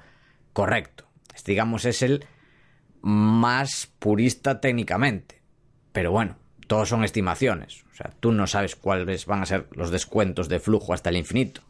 [0.55, 1.05] correcto.
[1.45, 2.25] digamos, es el
[3.03, 5.43] más purista técnicamente.
[5.93, 6.37] Pero bueno,
[6.67, 7.85] todos son estimaciones.
[7.93, 11.17] O sea, tú no sabes cuáles van a ser los descuentos de flujo hasta el
[11.17, 11.61] infinito.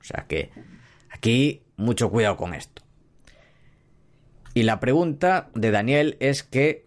[0.00, 0.50] O sea que
[1.10, 2.82] aquí mucho cuidado con esto.
[4.52, 6.86] Y la pregunta de Daniel es que,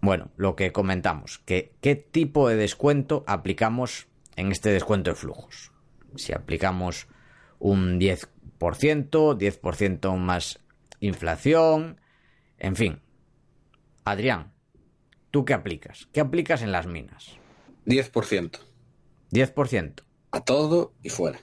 [0.00, 5.70] bueno, lo que comentamos, que qué tipo de descuento aplicamos en este descuento de flujos.
[6.16, 7.06] Si aplicamos
[7.60, 10.58] un 10%, 10% más
[10.98, 12.00] inflación,
[12.58, 13.00] en fin.
[14.06, 14.52] Adrián,
[15.32, 16.08] ¿tú qué aplicas?
[16.12, 17.38] ¿Qué aplicas en las minas?
[17.86, 18.60] 10%.
[19.32, 20.02] 10%.
[20.30, 21.40] A todo y fuera.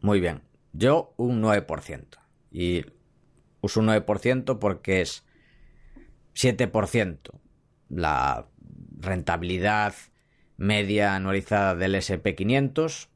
[0.00, 0.42] Muy bien.
[0.72, 2.18] Yo un 9%.
[2.50, 2.86] Y
[3.60, 5.24] uso un 9% porque es
[6.34, 7.20] 7%
[7.88, 8.48] la
[8.98, 9.94] rentabilidad
[10.56, 13.10] media anualizada del SP500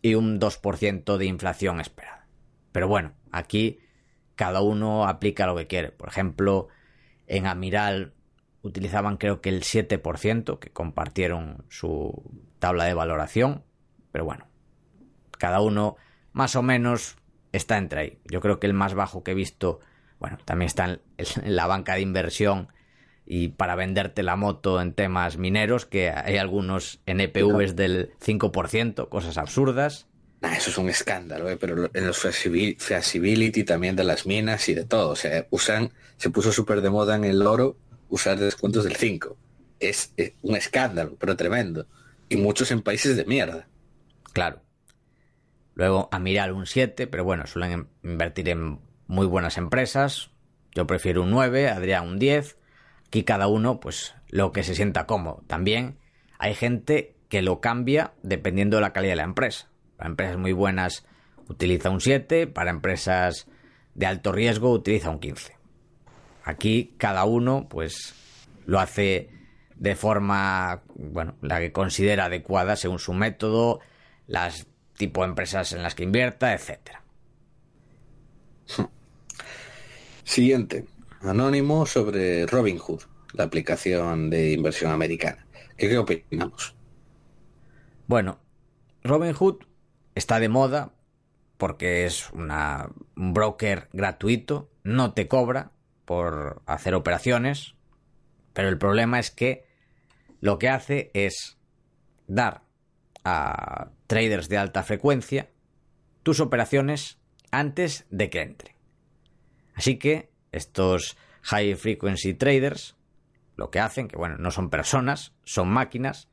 [0.00, 2.26] y un 2% de inflación esperada.
[2.72, 3.80] Pero bueno, aquí
[4.34, 5.92] cada uno aplica lo que quiere.
[5.92, 6.68] Por ejemplo,
[7.26, 8.13] en Amiral
[8.64, 12.24] utilizaban creo que el 7%, que compartieron su
[12.58, 13.62] tabla de valoración.
[14.10, 14.48] Pero bueno,
[15.38, 15.96] cada uno
[16.32, 17.16] más o menos
[17.52, 18.18] está entre ahí.
[18.24, 19.80] Yo creo que el más bajo que he visto,
[20.18, 21.00] bueno, también está en
[21.44, 22.68] la banca de inversión
[23.26, 29.38] y para venderte la moto en temas mineros, que hay algunos NPVs del 5%, cosas
[29.38, 30.08] absurdas.
[30.42, 31.56] eso es un escándalo, ¿eh?
[31.58, 35.10] pero en los feasibility también de las minas y de todo.
[35.10, 37.78] O sea, usan, se puso súper de moda en el oro
[38.14, 39.36] usar descuentos del 5.
[39.80, 41.86] Es, un escándalo, pero tremendo.
[42.28, 43.68] Y muchos en países de mierda.
[44.32, 44.62] Claro.
[45.74, 50.30] Luego a mirar un 7, pero bueno, suelen invertir en muy buenas empresas.
[50.74, 52.56] Yo prefiero un 9, Adrián un 10
[53.14, 55.44] Aquí cada uno, pues lo que se sienta cómodo.
[55.46, 55.98] También
[56.36, 59.68] hay gente que lo cambia dependiendo de la calidad de la empresa.
[59.96, 61.06] Para empresas muy buenas
[61.48, 63.46] utiliza un 7, para empresas
[63.94, 65.53] de alto riesgo utiliza un 15.
[66.44, 68.14] Aquí cada uno, pues
[68.66, 69.30] lo hace
[69.76, 73.80] de forma, bueno, la que considera adecuada según su método,
[74.26, 77.02] las tipo de empresas en las que invierta, etcétera.
[80.22, 80.84] Siguiente.
[81.22, 83.02] Anónimo sobre Robinhood,
[83.32, 85.46] la aplicación de inversión americana.
[85.76, 86.74] ¿Qué, qué opinamos?
[88.06, 88.38] Bueno,
[89.02, 89.64] Robinhood
[90.14, 90.92] está de moda
[91.56, 95.72] porque es una, un broker gratuito, no te cobra
[96.04, 97.74] por hacer operaciones,
[98.52, 99.66] pero el problema es que
[100.40, 101.58] lo que hace es
[102.26, 102.62] dar
[103.24, 105.50] a traders de alta frecuencia
[106.22, 107.18] tus operaciones
[107.50, 108.74] antes de que entren.
[109.74, 112.96] Así que estos high frequency traders
[113.56, 116.28] lo que hacen, que bueno, no son personas, son máquinas,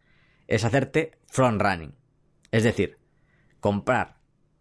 [0.47, 1.95] es hacerte front running.
[2.51, 2.97] Es decir,
[3.59, 4.17] comprar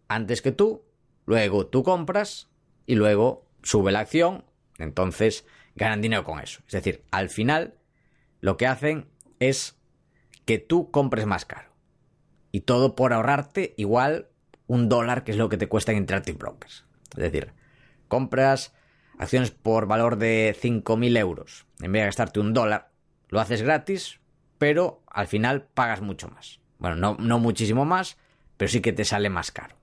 [0.07, 0.85] antes que tú,
[1.25, 2.49] luego tú compras
[2.85, 4.45] y luego sube la acción,
[4.81, 6.61] entonces ganan dinero con eso.
[6.67, 7.75] Es decir, al final
[8.39, 9.07] lo que hacen
[9.39, 9.77] es
[10.45, 11.71] que tú compres más caro.
[12.51, 14.27] Y todo por ahorrarte igual
[14.67, 16.85] un dólar, que es lo que te cuesta en Interactive Brokers.
[17.11, 17.53] Es decir,
[18.07, 18.73] compras
[19.17, 22.91] acciones por valor de 5.000 euros, en vez de gastarte un dólar,
[23.29, 24.19] lo haces gratis,
[24.57, 26.59] pero al final pagas mucho más.
[26.79, 28.17] Bueno, no, no muchísimo más,
[28.57, 29.75] pero sí que te sale más caro.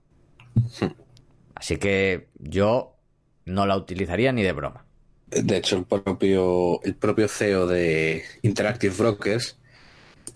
[1.55, 2.97] Así que yo
[3.45, 4.85] no la utilizaría ni de broma.
[5.31, 9.59] De hecho, el propio, el propio CEO de Interactive Brokers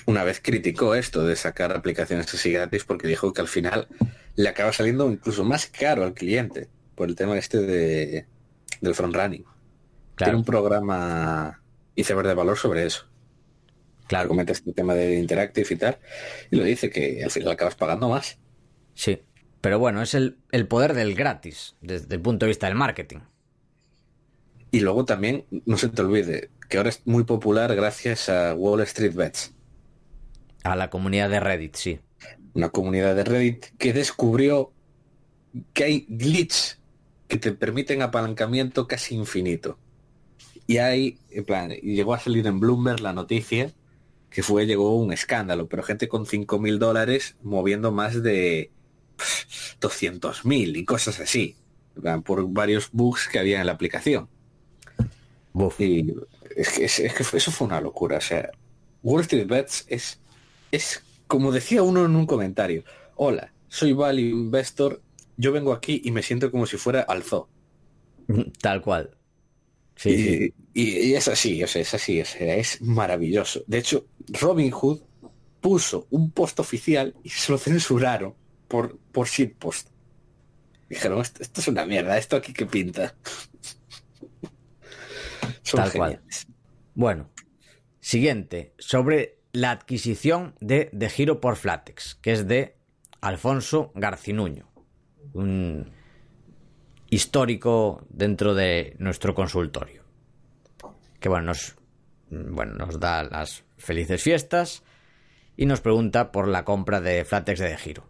[0.05, 3.87] una vez criticó esto de sacar aplicaciones así gratis porque dijo que al final
[4.35, 8.25] le acaba saliendo incluso más caro al cliente por el tema este de,
[8.81, 9.45] del front running.
[10.17, 11.61] Tiene un programa
[11.95, 13.07] iceberg de valor sobre eso.
[14.07, 14.27] Claro.
[14.27, 15.97] Comenta este tema de Interactive y tal,
[16.51, 18.37] y lo dice que al final acabas pagando más.
[18.93, 19.23] Sí,
[19.61, 23.19] pero bueno, es el, el poder del gratis, desde el punto de vista del marketing.
[24.73, 28.81] Y luego también, no se te olvide, que ahora es muy popular gracias a Wall
[28.81, 29.53] Street Bets.
[30.63, 31.99] A la comunidad de Reddit, sí.
[32.55, 34.73] Una comunidad de Reddit que descubrió
[35.73, 36.79] que hay glitch
[37.27, 39.77] que te permiten apalancamiento casi infinito.
[40.65, 43.71] Y hay, en plan, llegó a salir en Bloomberg la noticia
[44.31, 48.71] que fue, llegó un escándalo, pero gente con 5 mil dólares moviendo más de
[49.79, 51.57] 200 mil y cosas así,
[52.25, 54.32] por varios bugs que había en la aplicación.
[55.79, 56.13] Y
[56.55, 58.17] es que, es, que, eso fue una locura.
[58.17, 58.49] O sea,
[59.01, 60.19] Wall Street Bets es,
[60.71, 62.83] es como decía uno en un comentario.
[63.15, 65.01] Hola, soy Value Investor
[65.37, 67.47] yo vengo aquí y me siento como si fuera al zoo.
[68.61, 69.11] Tal cual.
[69.95, 73.63] Sí, y, es así, o sea, es así, o sea, es maravilloso.
[73.67, 75.01] De hecho, Robin Hood
[75.61, 78.33] puso un post oficial y se lo censuraron
[78.67, 79.89] por, por shitpost.
[80.89, 83.15] Dijeron, esto, es una mierda, esto aquí que pinta.
[85.71, 86.21] Tal cual.
[86.95, 87.29] Bueno,
[87.99, 92.75] siguiente, sobre la adquisición de De Giro por Flatex, que es de
[93.21, 94.73] Alfonso Garcinuño
[95.33, 95.91] un
[97.09, 100.03] histórico dentro de nuestro consultorio.
[101.19, 101.75] Que bueno, nos,
[102.29, 104.83] bueno, nos da las felices fiestas
[105.55, 108.07] y nos pregunta por la compra de Flatex de Giro.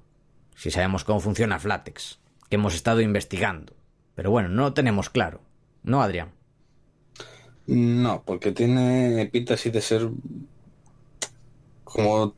[0.56, 3.76] Si sabemos cómo funciona Flatex, que hemos estado investigando.
[4.16, 5.42] Pero bueno, no lo tenemos claro.
[5.84, 6.32] ¿No, Adrián?
[7.66, 10.10] No, porque tiene pinta así de ser
[11.84, 12.36] como,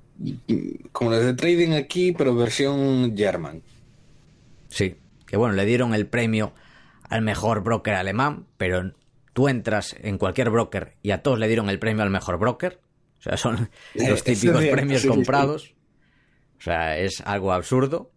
[0.92, 3.64] como las de trading aquí, pero versión German.
[4.70, 6.54] Sí, que bueno, le dieron el premio
[7.10, 8.94] al mejor broker alemán, pero
[9.34, 12.80] tú entras en cualquier broker y a todos le dieron el premio al mejor broker.
[13.20, 15.74] O sea, son los típicos premios comprados.
[16.60, 18.12] O sea, es algo absurdo.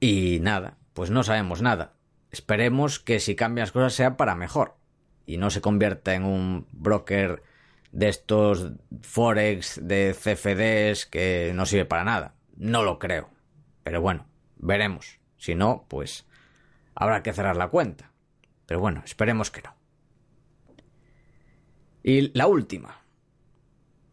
[0.00, 1.94] Y nada, pues no sabemos nada.
[2.32, 4.81] Esperemos que si cambian las cosas sea para mejor
[5.26, 7.42] y no se convierta en un broker
[7.92, 12.34] de estos Forex, de CFDs que no sirve para nada.
[12.56, 13.30] No lo creo.
[13.82, 15.18] Pero bueno, veremos.
[15.36, 16.26] Si no, pues
[16.94, 18.12] habrá que cerrar la cuenta.
[18.66, 19.74] Pero bueno, esperemos que no.
[22.02, 23.00] Y la última,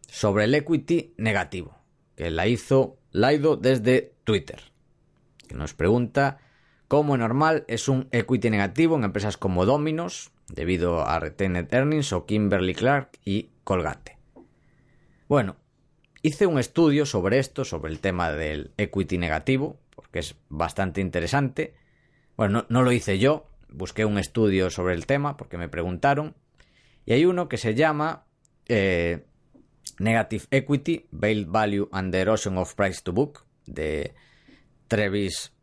[0.08, 1.78] sobre el equity negativo,
[2.16, 4.62] que la hizo Laido desde Twitter,
[5.48, 6.38] que nos pregunta
[6.88, 12.26] cómo normal es un equity negativo en empresas como Dominos, debido a Retained Earnings o
[12.26, 14.18] Kimberly Clark y Colgate.
[15.28, 15.58] Bueno,
[16.22, 21.76] hice un estudio sobre esto, sobre el tema del equity negativo, porque es bastante interesante.
[22.36, 26.36] Bueno, no, lo hice yo, busqué un estudio sobre el tema porque me preguntaron.
[27.06, 28.26] Y hay uno que se llama
[28.68, 29.26] eh,
[30.00, 34.14] Negative Equity, Bailed Value and the Erosion of Price to Book, de
[34.88, 35.54] Travis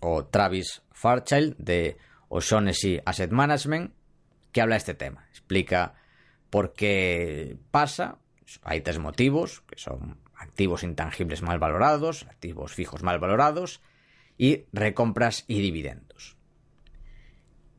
[0.00, 1.96] o Travis Fairchild de
[2.28, 3.92] O'Shaughnessy Asset Management
[4.54, 5.26] que habla de este tema.
[5.30, 5.94] Explica
[6.48, 8.18] por qué pasa.
[8.62, 13.82] Hay tres motivos, que son activos intangibles mal valorados, activos fijos mal valorados
[14.38, 16.36] y recompras y dividendos.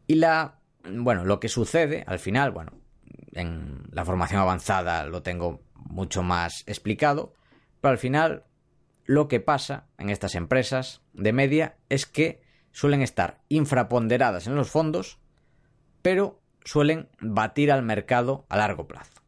[0.06, 2.74] Y la bueno, lo que sucede al final, bueno,
[3.32, 7.34] en la formación avanzada lo tengo mucho más explicado,
[7.82, 8.44] pero al final
[9.06, 14.70] lo que pasa en estas empresas de media es que suelen estar infraponderadas en los
[14.70, 15.20] fondos,
[16.02, 19.22] pero suelen batir al mercado a largo plazo.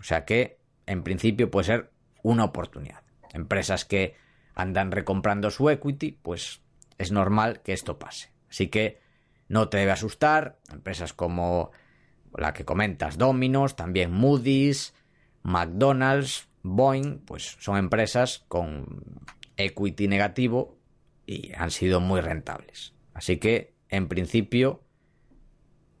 [0.00, 3.02] O sea que, en principio, puede ser una oportunidad.
[3.32, 4.16] Empresas que
[4.54, 6.62] andan recomprando su equity, pues
[6.98, 8.32] es normal que esto pase.
[8.50, 9.00] Así que
[9.48, 10.58] no te debe asustar.
[10.72, 11.70] Empresas como
[12.36, 14.94] la que comentas, Domino's, también Moody's,
[15.42, 19.02] McDonald's, Boeing, pues son empresas con
[19.56, 20.78] equity negativo
[21.26, 22.94] y han sido muy rentables.
[23.12, 24.83] Así que, en principio,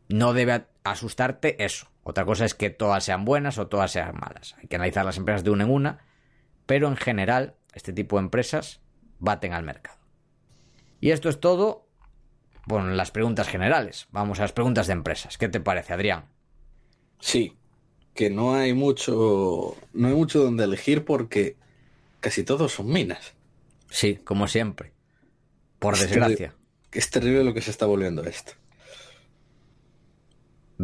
[0.08, 1.88] no debe asustarte eso.
[2.02, 4.54] Otra cosa es que todas sean buenas o todas sean malas.
[4.60, 5.98] Hay que analizar las empresas de una en una,
[6.66, 8.80] pero en general este tipo de empresas
[9.18, 9.98] baten al mercado.
[11.00, 11.84] Y esto es todo
[12.66, 14.06] bueno, las preguntas generales.
[14.10, 15.38] Vamos a las preguntas de empresas.
[15.38, 16.26] ¿Qué te parece, Adrián?
[17.20, 17.56] Sí,
[18.14, 21.56] que no hay mucho no hay mucho donde elegir porque
[22.20, 23.34] casi todos son minas.
[23.90, 24.92] Sí, como siempre.
[25.78, 26.54] Por desgracia.
[26.92, 28.52] es terrible lo que se está volviendo esto.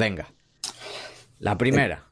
[0.00, 0.32] Venga.
[1.40, 2.06] La primera.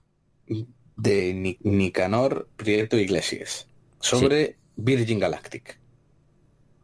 [0.96, 3.66] De Nicanor Prieto Iglesias.
[3.98, 5.80] Sobre Virgin Galactic.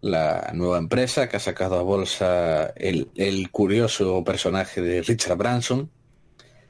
[0.01, 5.91] La nueva empresa que ha sacado a bolsa el, curioso personaje de Richard Branson,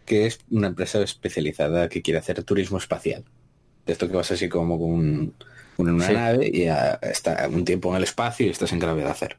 [0.05, 3.25] que es una empresa especializada que quiere hacer turismo espacial.
[3.87, 5.33] De esto que vas así como con
[5.77, 6.63] una nave y
[7.09, 9.37] está un tiempo en el espacio y estás en gravedad cero.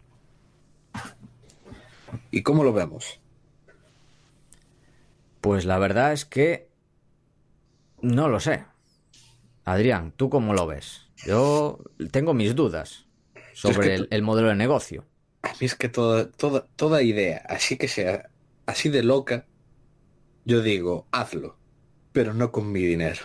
[2.31, 3.19] ¿Y cómo lo vemos?
[5.45, 6.71] Pues la verdad es que
[8.01, 8.65] no lo sé.
[9.63, 11.11] Adrián, ¿tú cómo lo ves?
[11.23, 13.05] Yo tengo mis dudas
[13.53, 15.05] sobre el, modelo de negocio.
[15.43, 18.31] A mí es que toda, toda, toda idea, así que sea
[18.65, 19.45] así de loca,
[20.45, 21.59] yo digo, hazlo,
[22.11, 23.21] pero no con mi dinero.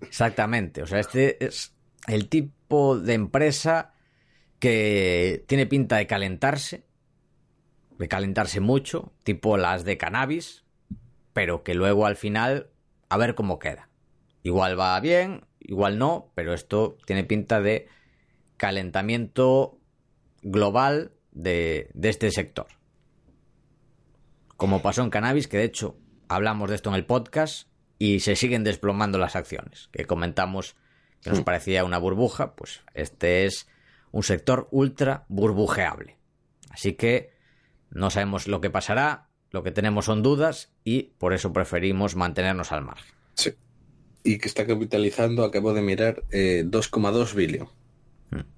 [0.00, 0.82] Exactamente.
[0.82, 1.74] O sea, este es
[2.08, 3.92] el tipo de empresa
[4.58, 6.86] que tiene pinta de calentarse,
[7.98, 10.61] de calentarse mucho, tipo las de cannabis,
[11.32, 12.70] pero que luego al final
[13.08, 13.88] a ver cómo queda.
[14.42, 17.88] Igual va bien, igual no, pero esto tiene pinta de
[18.56, 19.78] calentamiento
[20.42, 22.66] global de, este sector.
[24.56, 25.96] Como pasó en cannabis, que de hecho
[26.28, 30.76] hablamos de esto en el podcast y se siguen desplomando las acciones, que comentamos
[31.22, 33.68] que nos parecía una burbuja, pues este es
[34.10, 36.18] un sector ultra burbujeable.
[36.70, 37.32] Así que
[37.90, 42.72] no sabemos lo que pasará, lo que tenemos son dudas y por eso preferimos mantenernos
[42.72, 43.14] al margen.
[43.34, 43.54] Sí.
[44.24, 47.68] Y que está capitalizando, acabo de mirar, 2,2 eh, billón.
[48.30, 48.48] Hmm.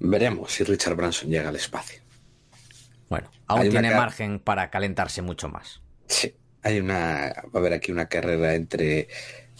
[0.00, 2.02] Veremos si Richard Branson llega al espacio.
[3.08, 5.82] Bueno, aún tiene margen para calentarse mucho más.
[6.08, 7.32] Sí, hay una.
[7.46, 9.08] Va a haber aquí una carrera entre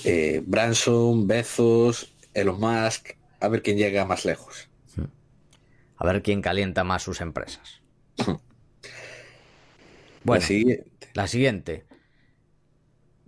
[0.05, 3.11] eh, Branson, Bezos, Elon Musk,
[3.41, 4.69] a ver quién llega más lejos.
[4.97, 5.05] Hmm.
[5.97, 7.81] A ver quién calienta más sus empresas.
[10.25, 10.45] Bueno,
[11.15, 11.85] la siguiente.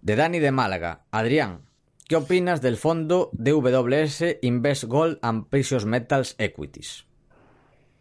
[0.00, 1.04] De Dani de Málaga.
[1.10, 1.62] Adrián,
[2.08, 7.06] ¿qué opinas del fondo DWS Invest Gold and Precious Metals Equities?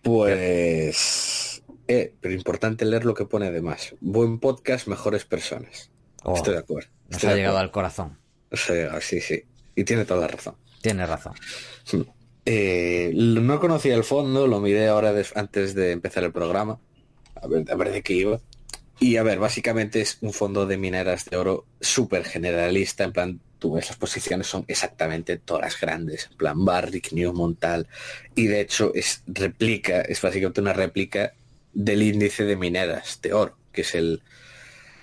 [0.02, 1.62] Pues...
[1.88, 3.96] Eh, pero importante leer lo que pone además.
[4.02, 5.92] Buen podcast, mejores personas.
[6.24, 6.90] Oh, Estoy de acuerdo.
[7.10, 7.68] Nos Estoy ha llegado acuerdo.
[7.68, 8.18] al corazón.
[9.02, 9.44] Sí, sí.
[9.76, 10.56] Y tiene toda la razón.
[10.82, 11.34] Tiene razón.
[12.46, 16.80] Eh, no conocía el fondo, lo miré ahora antes de empezar el programa.
[17.36, 18.40] A ver, a ver de qué iba.
[19.00, 23.04] Y a ver, básicamente es un fondo de mineras de oro súper generalista.
[23.04, 26.30] En plan, tú ves las posiciones son exactamente todas grandes.
[26.32, 27.88] En plan, Barrick, Newmont, tal.
[28.36, 31.34] Y de hecho es réplica, es básicamente una réplica
[31.74, 34.22] del índice de mineras de oro, que es el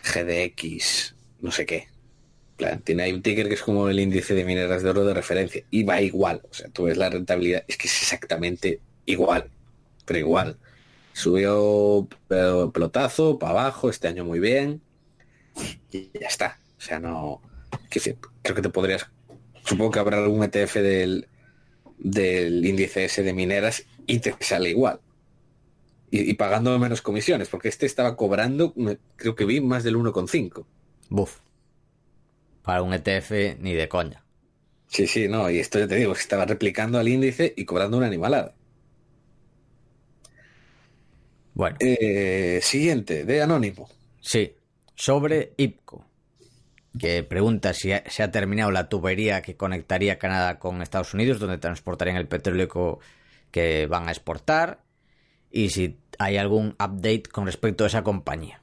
[0.03, 1.89] GDX, no sé qué.
[2.57, 5.15] Plan, tiene ahí un ticker que es como el índice de mineras de oro de
[5.15, 6.41] referencia y va igual.
[6.51, 9.51] O sea, tú ves la rentabilidad, es que es exactamente igual,
[10.05, 10.57] pero igual.
[11.13, 14.81] Subió pero pelotazo para abajo, este año muy bien
[15.91, 16.59] y ya está.
[16.79, 17.41] O sea, no.
[17.93, 19.07] decir, creo que te podrías.
[19.65, 21.29] Supongo que habrá algún ETF del,
[21.99, 25.01] del índice ese de mineras y te sale igual.
[26.11, 28.75] Y, y pagando menos comisiones, porque este estaba cobrando,
[29.17, 30.65] creo que vi más del 1,5.
[31.09, 31.39] Buf.
[32.63, 34.25] Para un ETF ni de coña.
[34.89, 38.07] Sí, sí, no, y esto ya te digo, estaba replicando al índice y cobrando una
[38.07, 38.55] animalada.
[41.55, 43.89] Bueno, Eh, siguiente, de Anónimo.
[44.21, 44.55] sí.
[44.95, 46.05] Sobre IPCO.
[46.99, 51.39] Que pregunta si ha- se ha terminado la tubería que conectaría Canadá con Estados Unidos,
[51.41, 53.01] donde transportarían el petróleo
[53.51, 54.83] que van a exportar.
[55.51, 58.63] Y si hay algún update con respecto a esa compañía.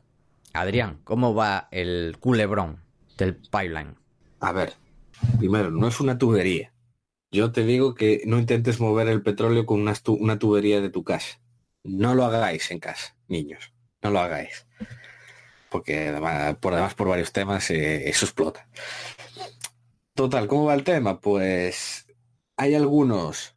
[0.53, 2.79] Adrián, ¿cómo va el culebrón
[3.17, 3.95] del pipeline?
[4.39, 4.73] A ver,
[5.39, 6.71] primero, no es una tubería.
[7.31, 10.89] Yo te digo que no intentes mover el petróleo con una, tu- una tubería de
[10.89, 11.39] tu casa.
[11.83, 13.73] No lo hagáis en casa, niños.
[14.01, 14.67] No lo hagáis.
[15.69, 18.67] Porque además, por además por varios temas eh, eso explota.
[20.13, 21.21] Total, ¿cómo va el tema?
[21.21, 22.07] Pues
[22.57, 23.55] hay algunos,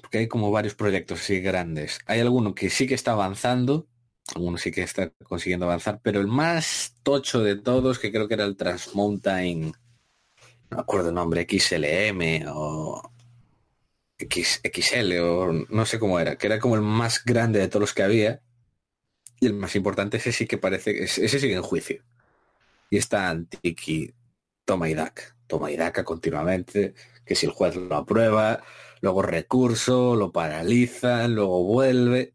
[0.00, 1.98] porque hay como varios proyectos así grandes.
[2.06, 3.88] Hay alguno que sí que está avanzando,
[4.34, 8.34] alguno sí que está consiguiendo avanzar, pero el más tocho de todos, que creo que
[8.34, 9.72] era el Transmountain,
[10.70, 13.13] no me acuerdo el nombre, XLM o
[14.24, 17.80] X, XL o no sé cómo era, que era como el más grande de todos
[17.80, 18.40] los que había.
[19.40, 22.02] Y el más importante, ese sí que parece, ese sigue en juicio.
[22.90, 24.14] Y está Antiki,
[24.64, 26.94] toma y daca, toma y daca continuamente,
[27.24, 28.62] que si el juez lo aprueba,
[29.00, 32.34] luego recurso, lo paralizan, luego vuelve.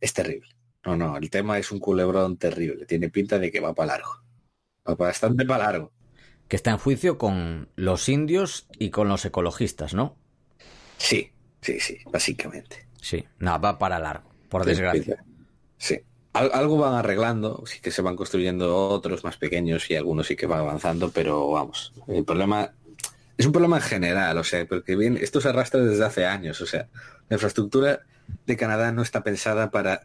[0.00, 0.48] Es terrible.
[0.84, 2.86] No, no, el tema es un culebrón terrible.
[2.86, 4.22] Tiene pinta de que va para largo.
[4.88, 5.92] Va bastante para largo.
[6.48, 10.16] Que está en juicio con los indios y con los ecologistas, ¿no?
[10.98, 11.30] Sí,
[11.60, 12.86] sí, sí, básicamente.
[13.00, 15.24] Sí, no, va para largo, por desgracia.
[15.78, 16.00] Sí.
[16.32, 20.36] Al- algo van arreglando, sí que se van construyendo otros más pequeños y algunos sí
[20.36, 22.72] que van avanzando, pero vamos, el problema
[23.38, 26.60] es un problema en general, o sea, porque bien, esto se arrastra desde hace años,
[26.60, 26.88] o sea,
[27.28, 28.00] la infraestructura
[28.46, 30.02] de Canadá no está pensada para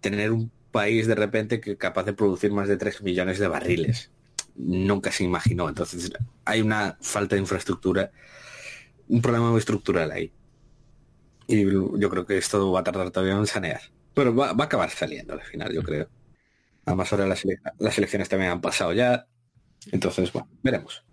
[0.00, 4.10] tener un país de repente que capaz de producir más de 3 millones de barriles.
[4.56, 6.10] Nunca se imaginó, entonces
[6.44, 8.10] hay una falta de infraestructura,
[9.10, 10.32] un problema muy estructural ahí.
[11.46, 13.80] Y yo creo que esto va a tardar todavía en sanear.
[14.14, 16.08] Pero va, va a acabar saliendo al final, yo creo.
[16.84, 17.44] Además ahora las,
[17.78, 19.26] las elecciones también han pasado ya.
[19.90, 21.04] Entonces, bueno, veremos.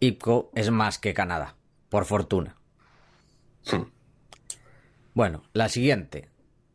[0.00, 1.56] IPCO es más que Canadá,
[1.88, 2.56] por fortuna.
[3.70, 3.84] Hmm.
[5.14, 6.28] Bueno, la siguiente,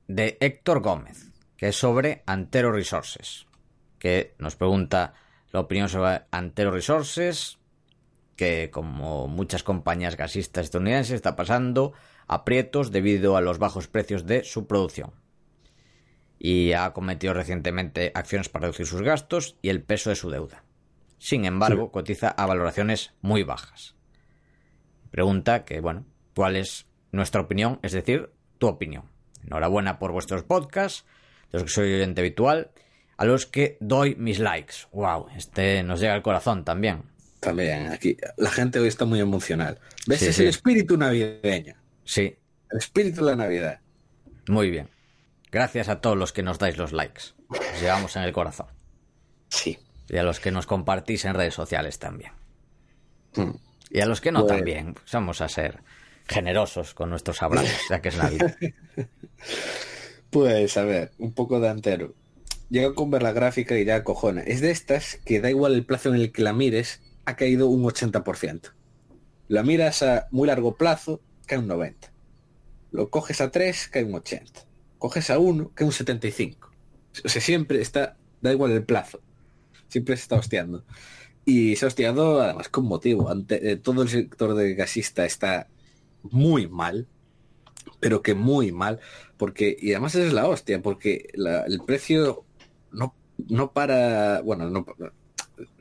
[0.07, 3.45] de Héctor Gómez, que es sobre Antero Resources,
[3.99, 5.13] que nos pregunta
[5.51, 7.58] la opinión sobre Antero Resources,
[8.39, 11.91] que como muchas compañías gasistas estadounidenses está pasando
[12.25, 15.11] aprietos debido a los bajos precios de su producción.
[16.37, 20.63] Y ha cometido recientemente acciones para reducir sus gastos y el peso de su deuda.
[21.17, 23.97] Sin embargo, cotiza a valoraciones muy bajas.
[25.11, 27.79] Pregunta que, bueno, ¿cuál es nuestra opinión?
[27.81, 29.11] Es decir, tu opinión.
[29.43, 31.05] Enhorabuena por vuestros podcasts,
[31.51, 32.71] de los que soy oyente habitual,
[33.17, 34.75] a los que doy mis likes.
[34.93, 35.27] ¡Wow!
[35.35, 37.18] Este nos llega al corazón también.
[37.39, 38.17] También aquí.
[38.37, 39.79] La gente hoy está muy emocional.
[40.07, 40.19] ¿Ves?
[40.19, 40.41] Sí, es sí.
[40.43, 41.75] el espíritu navideño.
[42.03, 42.35] Sí,
[42.71, 43.79] El espíritu de la Navidad.
[44.47, 44.89] muy bien.
[45.51, 47.21] Gracias a todos los que nos dais los likes.
[47.49, 48.67] Os llevamos en el corazón.
[49.49, 49.79] Sí.
[50.09, 52.31] Y a los que nos compartís en redes sociales también.
[53.35, 53.51] Hmm.
[53.89, 54.95] Y a los que no Pues- también.
[55.13, 55.79] Vamos a ser
[56.27, 58.55] generosos con nuestros abrazos, ya que es Navidad.
[60.29, 62.13] Pues a ver, un poco de antero.
[62.69, 64.41] Llega con ver la gráfica y ya cojona.
[64.41, 67.67] Es de estas que da igual el plazo en el que la mires, ha caído
[67.67, 68.73] un 80%.
[69.47, 72.11] La miras a muy largo plazo, cae un 90.
[72.91, 74.65] Lo coges a 3, cae un 80.
[74.97, 76.71] Coges a 1, cae un 75.
[77.23, 79.21] O sea, siempre está, da igual el plazo.
[79.87, 80.83] Siempre se está hostiando.
[81.45, 83.29] Y se ha hostiado además con motivo.
[83.29, 85.67] Ante, eh, todo el sector de gasista está
[86.23, 87.07] muy mal,
[87.99, 88.99] pero que muy mal,
[89.37, 92.45] porque, y además es la hostia, porque la, el precio
[92.91, 93.15] no,
[93.47, 94.85] no para, bueno, no,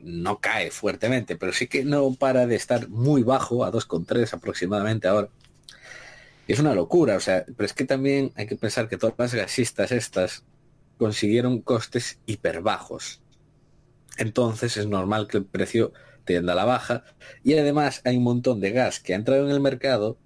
[0.02, 5.08] no cae fuertemente, pero sí que no para de estar muy bajo, a 2,3 aproximadamente
[5.08, 5.28] ahora.
[6.46, 9.34] Es una locura, o sea, pero es que también hay que pensar que todas las
[9.34, 10.44] gasistas estas
[10.96, 13.20] consiguieron costes hiper bajos.
[14.16, 15.92] Entonces es normal que el precio
[16.24, 17.04] tienda a la baja.
[17.42, 20.18] Y además hay un montón de gas que ha entrado en el mercado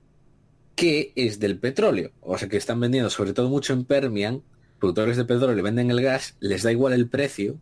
[0.75, 2.13] que es del petróleo.
[2.21, 4.43] O sea que están vendiendo sobre todo mucho en Permian.
[4.81, 7.59] Productores de petróleo venden el gas, les da igual el precio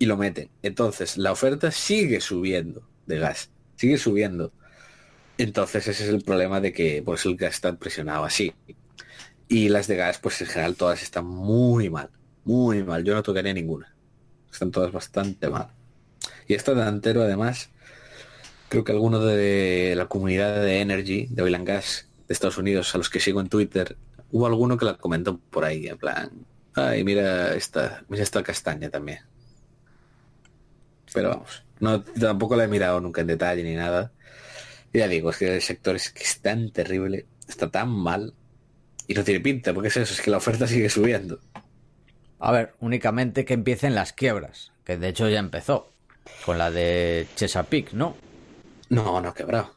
[0.00, 0.50] y lo meten.
[0.62, 3.50] Entonces la oferta sigue subiendo de gas.
[3.76, 4.52] Sigue subiendo.
[5.38, 8.52] Entonces ese es el problema de que pues el gas está presionado así.
[9.46, 12.08] Y las de gas, pues en general todas están muy mal.
[12.44, 13.04] Muy mal.
[13.04, 13.94] Yo no tocaría ninguna.
[14.50, 15.68] Están todas bastante mal.
[16.48, 17.68] Y esta delantero además,
[18.70, 22.94] creo que alguno de la comunidad de Energy, de Oil and Gas de Estados Unidos,
[22.94, 23.98] a los que sigo en Twitter,
[24.30, 26.30] hubo alguno que la comentó por ahí, en plan,
[26.74, 29.20] ay, mira esta, mira esta castaña también.
[31.12, 34.12] Pero vamos, no, tampoco la he mirado nunca en detalle ni nada.
[34.92, 38.34] Y ya digo, es que el sector es que es tan terrible, está tan mal,
[39.06, 41.40] y no tiene pinta, porque es eso, es que la oferta sigue subiendo.
[42.38, 45.92] A ver, únicamente que empiecen las quiebras, que de hecho ya empezó,
[46.46, 48.16] con la de Chesapeake, ¿no?
[48.88, 49.74] No, no ha quebrado.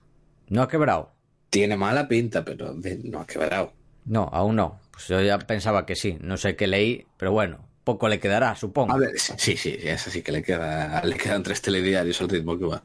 [0.50, 1.12] ¿No ha quebrado?
[1.50, 3.74] Tiene mala pinta, pero no ha quebrado.
[4.06, 4.80] No, aún no.
[4.92, 6.18] Pues yo ya pensaba que sí.
[6.22, 8.94] No sé qué leí, pero bueno, poco le quedará, supongo.
[8.94, 12.58] A ver, sí, sí, es así que le queda, le quedan tres telediarios al ritmo
[12.58, 12.84] que va.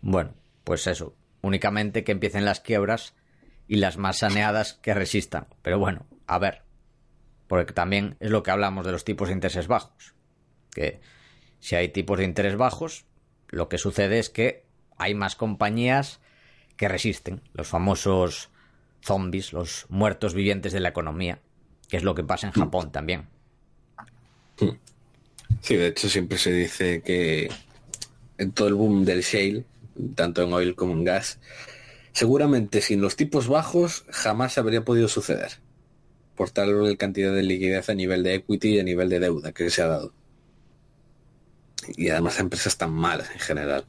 [0.00, 0.34] Bueno,
[0.64, 1.14] pues eso.
[1.42, 3.14] Únicamente que empiecen las quiebras
[3.68, 5.46] y las más saneadas que resistan.
[5.62, 6.66] Pero bueno, a ver
[7.46, 10.14] porque también es lo que hablamos de los tipos de intereses bajos.
[10.72, 11.00] Que
[11.60, 13.06] si hay tipos de interés bajos,
[13.48, 14.66] lo que sucede es que
[14.98, 16.20] hay más compañías
[16.76, 18.50] que resisten, los famosos
[19.00, 21.40] zombies, los muertos vivientes de la economía,
[21.88, 22.60] que es lo que pasa en mm.
[22.60, 23.28] Japón también.
[25.62, 27.50] Sí, de hecho siempre se dice que
[28.38, 29.64] en todo el boom del shale,
[30.14, 31.38] tanto en oil como en gas,
[32.12, 35.58] seguramente sin los tipos bajos jamás habría podido suceder
[36.36, 39.70] por tal cantidad de liquidez a nivel de equity y a nivel de deuda que
[39.70, 40.12] se ha dado.
[41.96, 43.84] Y además empresas tan malas en general.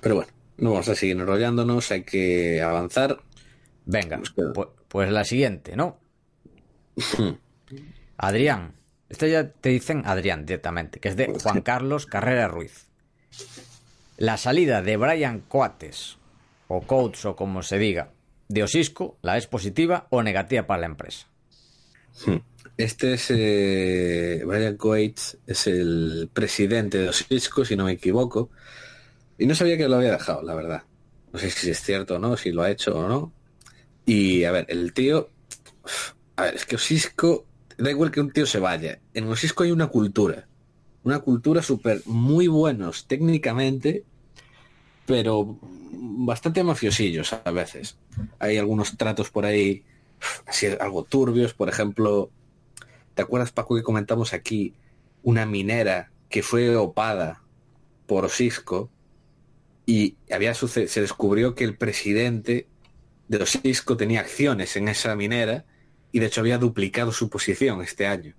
[0.00, 3.20] Pero bueno, no vamos a seguir enrollándonos, hay que avanzar.
[3.86, 5.98] Venga, pues, pues, la siguiente, ¿no?
[8.18, 8.74] Adrián.
[9.08, 12.86] Esto ya te dicen Adrián directamente, que es de Juan Carlos Carrera Ruiz.
[14.16, 16.18] La salida de Brian Coates,
[16.68, 18.10] o Coates o como se diga,
[18.48, 21.26] de Osisco, ¿la es positiva o negativa para la empresa?
[22.76, 28.50] Este es eh, Brian Coates, es el presidente de Osisco, si no me equivoco,
[29.38, 30.82] y no sabía que lo había dejado, la verdad.
[31.32, 33.32] No sé si es cierto o no, si lo ha hecho o no.
[34.04, 35.30] Y a ver, el tío,
[36.36, 37.45] a ver, es que Osisco,
[37.78, 40.46] da igual que un tío se vaya, en Osisco hay una cultura,
[41.04, 44.04] una cultura súper muy buenos técnicamente,
[45.06, 45.58] pero
[45.92, 47.96] bastante mafiosillos a veces.
[48.38, 49.84] Hay algunos tratos por ahí,
[50.46, 52.30] así algo turbios, por ejemplo,
[53.14, 54.74] ¿te acuerdas Paco que comentamos aquí
[55.22, 57.42] una minera que fue opada
[58.06, 58.90] por Cisco
[59.84, 62.66] y había se descubrió que el presidente
[63.28, 65.64] de Osisco tenía acciones en esa minera
[66.16, 68.34] y de hecho había duplicado su posición este año.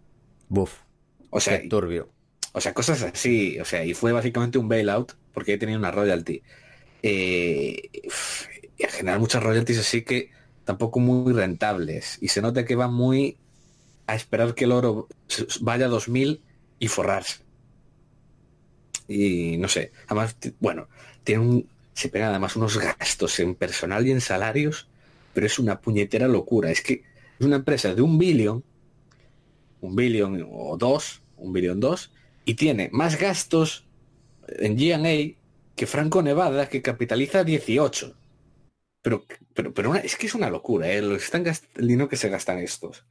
[0.50, 0.80] Buf.
[1.30, 2.10] O sea, turbio.
[2.54, 6.42] O sea, cosas así, o sea, y fue básicamente un bailout porque tenía una royalty.
[7.04, 10.32] Eh, y generar muchas royalties así que
[10.66, 12.18] tampoco muy rentables.
[12.20, 13.38] Y se nota que va muy
[14.08, 15.08] a esperar que el oro
[15.62, 16.42] vaya a 2000
[16.80, 17.44] y forrarse.
[19.08, 20.90] Y no sé, además, bueno,
[21.24, 24.88] tiene un, se pegan además unos gastos en personal y en salarios,
[25.36, 26.72] pero es una puñetera locura.
[26.72, 27.04] Es que
[27.40, 28.64] es una empresa de un billón,
[29.82, 32.12] un billón o dos, un billón dos,
[32.46, 33.86] y tiene más gastos
[34.48, 35.00] en GA
[35.76, 38.16] que Franco Nevada, que capitaliza 18.
[39.02, 41.16] Pero, pero, pero es que es una locura, ¿eh?
[41.16, 43.06] están el dinero que se gastan estos.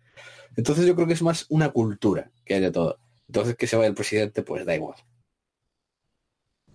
[0.56, 2.98] Entonces yo creo que es más una cultura que haya todo.
[3.28, 4.96] Entonces que se vaya el presidente, pues da igual.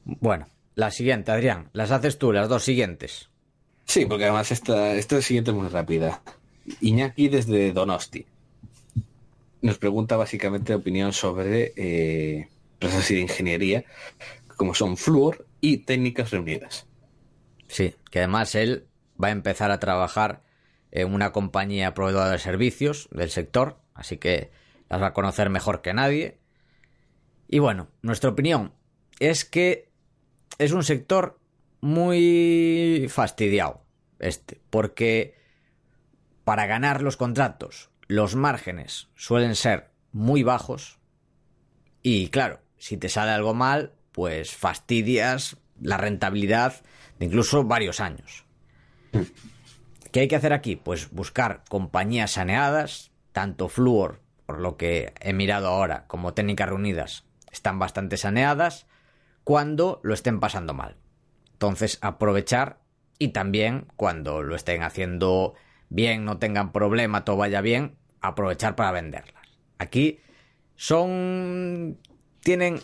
[0.03, 1.69] Bueno, la siguiente, Adrián.
[1.73, 3.29] Las haces tú, las dos siguientes.
[3.85, 6.21] Sí, porque además esta, esta siguiente es muy rápida.
[6.81, 8.25] Iñaki desde Donosti.
[9.61, 12.49] Nos pregunta básicamente opinión sobre eh,
[12.79, 13.85] de ingeniería,
[14.57, 16.87] como son Fluor y técnicas reunidas.
[17.67, 18.87] Sí, que además él
[19.21, 20.41] va a empezar a trabajar
[20.91, 24.51] en una compañía proveedora de servicios del sector, así que
[24.89, 26.37] las va a conocer mejor que nadie.
[27.47, 28.73] Y bueno, nuestra opinión
[29.19, 29.89] es que
[30.57, 31.39] es un sector
[31.79, 33.83] muy fastidiado,
[34.19, 35.35] este, porque
[36.43, 40.99] para ganar los contratos los márgenes suelen ser muy bajos
[42.01, 46.81] y claro, si te sale algo mal, pues fastidias la rentabilidad
[47.19, 48.43] de incluso varios años.
[50.11, 50.75] ¿Qué hay que hacer aquí?
[50.75, 57.23] Pues buscar compañías saneadas, tanto Fluor, por lo que he mirado ahora, como Técnicas Reunidas,
[57.49, 58.87] están bastante saneadas,
[59.45, 60.97] cuando lo estén pasando mal.
[61.53, 62.81] Entonces, aprovechar
[63.19, 65.55] y también cuando lo estén haciendo
[65.91, 69.59] bien, no tengan problema, todo vaya bien, aprovechar para venderlas.
[69.77, 70.19] Aquí
[70.75, 71.99] son
[72.39, 72.79] tienen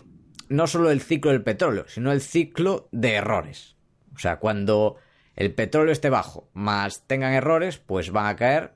[0.48, 3.76] no solo el ciclo del petróleo, sino el ciclo de errores.
[4.14, 4.96] O sea, cuando
[5.36, 8.74] el petróleo esté bajo, más tengan errores, pues van a caer.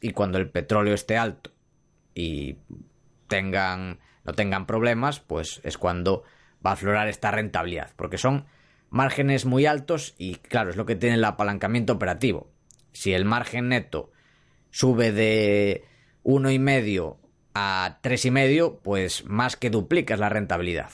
[0.00, 1.50] Y cuando el petróleo esté alto
[2.14, 2.56] y
[3.26, 6.24] tengan, no tengan problemas, pues es cuando
[6.64, 7.90] va a aflorar esta rentabilidad.
[7.96, 8.44] Porque son
[8.90, 12.53] márgenes muy altos y claro, es lo que tiene el apalancamiento operativo.
[12.94, 14.10] Si el margen neto
[14.70, 15.84] sube de
[16.22, 17.18] uno y medio
[17.54, 20.90] a tres y medio, pues más que duplicas la rentabilidad.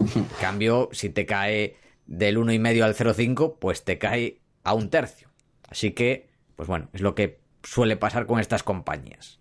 [0.00, 1.76] En cambio, si te cae
[2.06, 5.30] del uno y medio al 0,5, pues te cae a un tercio.
[5.68, 9.40] Así que, pues bueno, es lo que suele pasar con estas compañías.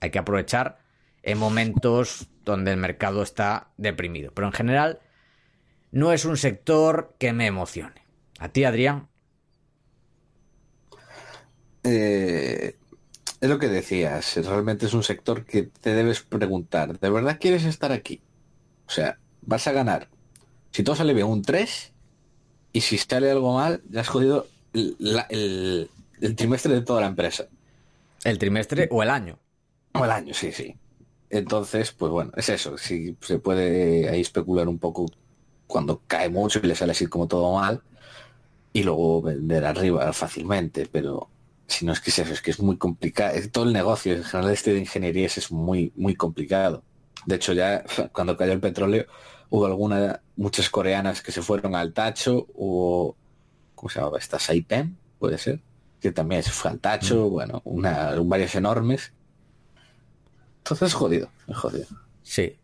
[0.00, 0.78] Hay que aprovechar
[1.22, 4.32] en momentos donde el mercado está deprimido.
[4.34, 5.00] Pero en general,
[5.90, 8.06] no es un sector que me emocione.
[8.38, 9.09] ¿A ti, Adrián?
[11.84, 12.76] Eh,
[13.40, 17.64] es lo que decías, realmente es un sector que te debes preguntar, ¿de verdad quieres
[17.64, 18.20] estar aquí?
[18.86, 20.08] O sea, vas a ganar.
[20.72, 21.92] Si todo sale bien, un 3
[22.72, 25.88] y si sale algo mal, ya has jodido el,
[26.36, 27.46] trimestre de toda la empresa.
[28.24, 29.38] ¿El trimestre o el año?
[29.94, 30.76] O el año, sí, sí.
[31.30, 32.76] Entonces, pues bueno, es eso.
[32.76, 35.06] Si se puede ahí especular un poco
[35.66, 37.80] cuando cae mucho y le sale así como todo mal
[38.72, 41.28] y luego vender arriba fácilmente, pero
[41.70, 43.34] si no es que es eso, es que es muy complicado.
[43.50, 46.82] Todo el negocio en general este de ingenierías es muy, muy complicado.
[47.26, 49.06] De hecho, ya cuando cayó el petróleo,
[49.50, 53.16] hubo algunas, muchas coreanas que se fueron al tacho, hubo,
[53.74, 54.18] ¿cómo se llamaba?
[54.18, 55.60] Esta Saipem, puede ser,
[56.00, 57.30] que también se fue al tacho, mm.
[57.30, 59.12] bueno, una, varias enormes.
[60.58, 61.86] Entonces es jodido, es jodido.
[62.22, 62.56] Sí.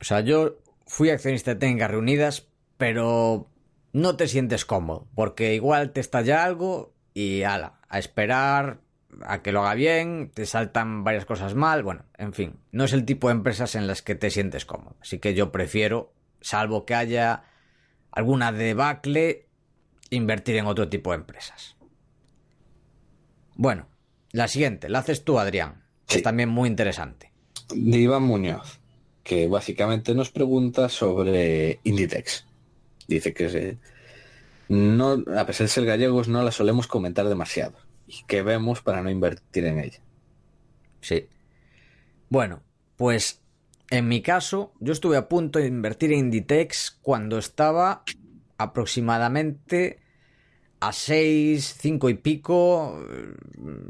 [0.00, 2.46] O sea, yo fui accionista de Técnicas Reunidas,
[2.76, 3.46] pero
[3.92, 8.80] no te sientes cómodo, porque igual te estalla algo y ala, a esperar
[9.22, 12.92] a que lo haga bien, te saltan varias cosas mal, bueno, en fin, no es
[12.92, 14.96] el tipo de empresas en las que te sientes cómodo.
[15.00, 17.42] Así que yo prefiero salvo que haya
[18.12, 19.46] alguna debacle,
[20.10, 21.76] invertir en otro tipo de empresas.
[23.54, 23.88] Bueno,
[24.32, 25.84] la siguiente, la haces tú, Adrián.
[26.08, 27.30] Es también muy interesante.
[27.74, 28.80] De Iván Muñoz,
[29.22, 32.46] que básicamente nos pregunta sobre Inditex.
[33.06, 33.76] Dice que
[34.70, 37.74] no, a pesar de ser gallegos, no la solemos comentar demasiado.
[38.06, 39.98] ¿Y qué vemos para no invertir en ella?
[41.00, 41.28] Sí.
[42.28, 42.62] Bueno,
[42.96, 43.42] pues
[43.90, 48.04] en mi caso, yo estuve a punto de invertir en Inditex cuando estaba
[48.58, 49.98] aproximadamente
[50.78, 53.04] a 6, 5 y pico,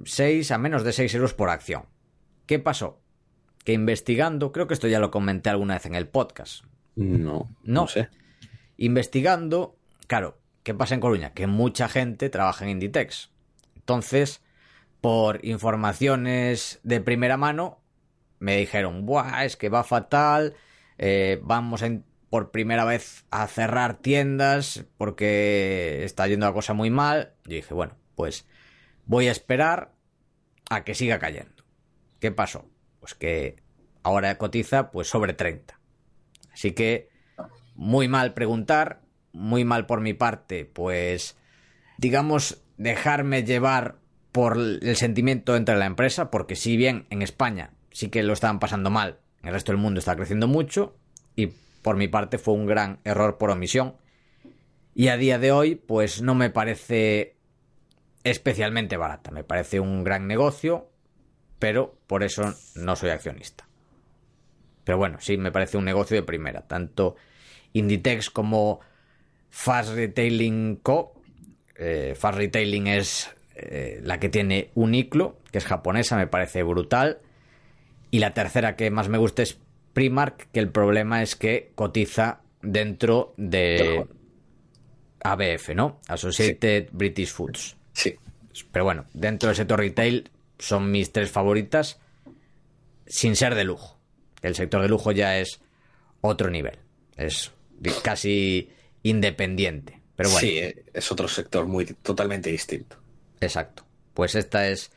[0.05, 1.85] 6 a menos de 6 euros por acción.
[2.47, 3.03] ¿Qué pasó?
[3.65, 6.65] Que investigando, creo que esto ya lo comenté alguna vez en el podcast.
[6.97, 8.09] No, no, sé.
[8.79, 9.77] Investigando,
[10.07, 10.41] claro,
[10.71, 11.35] ¿qué pasa en Coruña?
[11.35, 13.33] Que mucha gente trabaja en Inditex.
[13.75, 14.41] Entonces,
[15.01, 17.81] por informaciones de primera mano,
[18.39, 20.55] me dijeron, Buah, es que va fatal,
[20.97, 21.83] eh, vamos
[22.29, 27.35] por primera vez a cerrar tiendas porque está yendo la cosa muy mal.
[27.47, 28.47] Yo dije, bueno, pues
[29.07, 29.91] voy a esperar
[30.71, 31.65] a que siga cayendo.
[32.21, 32.71] ¿Qué pasó?
[33.01, 33.57] Pues que
[34.05, 35.81] ahora cotiza pues sobre 30.
[36.53, 37.11] Así que
[37.75, 39.01] muy mal preguntar,
[39.33, 41.37] muy mal por mi parte, pues
[41.99, 43.97] digamos dejarme llevar
[44.33, 48.59] por el sentimiento entre la empresa, porque si bien en España sí que lo estaban
[48.59, 49.19] pasando mal.
[49.43, 50.97] El resto del mundo está creciendo mucho
[51.37, 51.49] y
[51.83, 53.97] por mi parte fue un gran error por omisión.
[54.95, 57.37] Y a día de hoy, pues no me parece
[58.25, 59.31] especialmente barata.
[59.31, 60.91] Me parece un gran negocio,
[61.59, 63.67] pero por eso no soy accionista.
[64.85, 66.67] Pero bueno, sí me parece un negocio de primera.
[66.67, 67.17] Tanto
[67.73, 68.81] Inditex como
[69.51, 71.15] Fast Retailing Co.
[71.77, 77.19] Eh, Fast Retailing es eh, la que tiene Uniclo, que es japonesa, me parece brutal.
[78.11, 79.59] Y la tercera que más me gusta es
[79.93, 84.07] Primark, que el problema es que cotiza dentro de
[85.23, 86.01] ABF, ¿no?
[86.09, 87.77] Associated British Foods.
[87.93, 88.17] Sí.
[88.73, 92.01] Pero bueno, dentro del sector retail son mis tres favoritas,
[93.07, 93.99] sin ser de lujo.
[94.43, 95.61] El sector de lujo ya es
[96.21, 96.79] otro nivel.
[97.17, 97.53] Es
[98.03, 98.71] casi
[99.03, 100.01] independiente.
[100.17, 100.47] Pero bueno.
[100.47, 100.61] Sí,
[100.93, 102.97] es otro sector muy totalmente distinto.
[103.41, 103.85] Exacto.
[104.15, 104.91] Pues esta es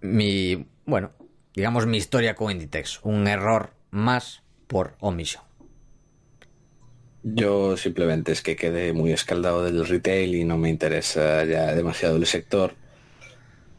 [0.00, 1.12] mi, bueno,
[1.54, 3.00] digamos mi historia con Inditex.
[3.04, 5.42] Un error más por omisión.
[7.22, 12.16] Yo simplemente es que quedé muy escaldado del retail y no me interesa ya demasiado
[12.16, 12.74] el sector.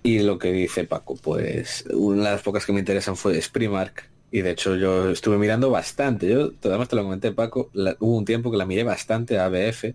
[0.04, 4.10] Y lo que dice Paco, pues una de las pocas que me interesan fue Primark.
[4.32, 6.30] Y de hecho yo estuve mirando bastante.
[6.30, 7.70] Yo, además te lo comenté Paco,
[8.00, 9.86] hubo un tiempo que la miré bastante a ABF.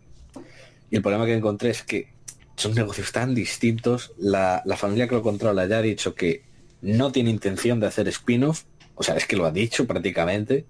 [0.91, 2.09] Y el problema que encontré es que
[2.57, 4.12] son negocios tan distintos.
[4.18, 6.43] La, la familia que lo controla ya ha dicho que
[6.82, 8.64] no tiene intención de hacer spin-off.
[8.95, 10.66] O sea, es que lo ha dicho prácticamente.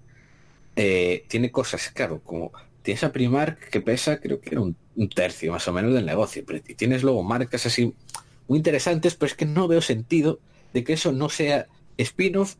[0.75, 2.51] Eh, tiene cosas, claro, como
[2.81, 4.75] tienes a Primark que pesa, creo que era un,
[5.13, 7.93] tercio más o menos del negocio, pero tienes luego marcas así
[8.47, 10.39] muy interesantes, pero es que no veo sentido
[10.73, 12.55] de que eso no sea spin-off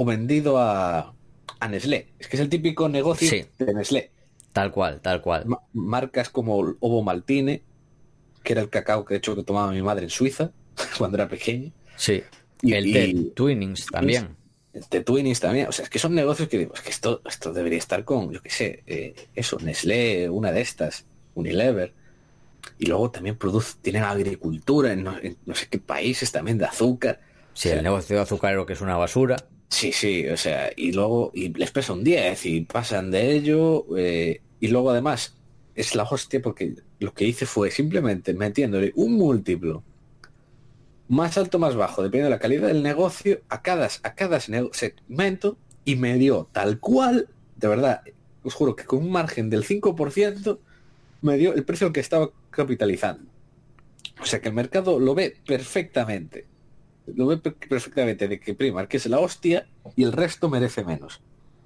[0.00, 1.14] o vendido a,
[1.60, 2.08] a Nestlé.
[2.18, 4.10] Es que es el típico negocio de Nestlé.
[4.52, 5.46] Tal cual, tal cual.
[5.72, 7.62] marcas como Ovo Maltine,
[8.42, 10.52] que era el cacao que de hecho que tomaba mi madre en Suiza
[10.98, 11.72] cuando era pequeña.
[11.96, 12.22] Sí.
[12.62, 14.38] Y, el de Twinnings también
[14.90, 15.68] de Twinings también.
[15.68, 18.32] O sea, es que son negocios que digo, es que esto, esto debería estar con,
[18.32, 21.94] yo qué sé, eh, eso, Nestlé, una de estas, Unilever.
[22.78, 27.20] Y luego también produce, tienen agricultura en no, sé qué países también de azúcar.
[27.54, 29.36] Sí, el negocio de azúcar lo que es una basura.
[29.68, 33.86] Sí, sí, o sea, y luego y les pesa un 10 y pasan de ello.
[33.96, 35.36] Eh, y luego además
[35.74, 39.84] es la hostia porque lo que hice fue simplemente metiéndole un múltiplo
[41.08, 45.56] más alto, más bajo, dependiendo de la calidad del negocio, a cada, a cada segmento
[45.84, 48.02] y me dio tal cual, de verdad,
[48.42, 50.58] os juro que con un margen del 5%
[51.22, 53.30] me dio el precio al que estaba capitalizando.
[54.20, 56.46] O sea que el mercado lo ve perfectamente.
[57.14, 61.20] Lo ve perfectamente de que que es la hostia y el resto merece menos.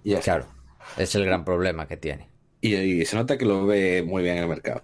[0.04, 0.46] Y claro,
[0.96, 2.28] es el gran problema que tiene.
[2.60, 4.82] Y, y, se nota que lo ve muy bien el mercado.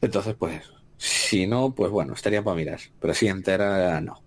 [0.00, 0.62] Entonces, pues
[0.96, 2.78] si no, pues bueno, estaría para mirar.
[3.00, 4.22] Pero así entera, no.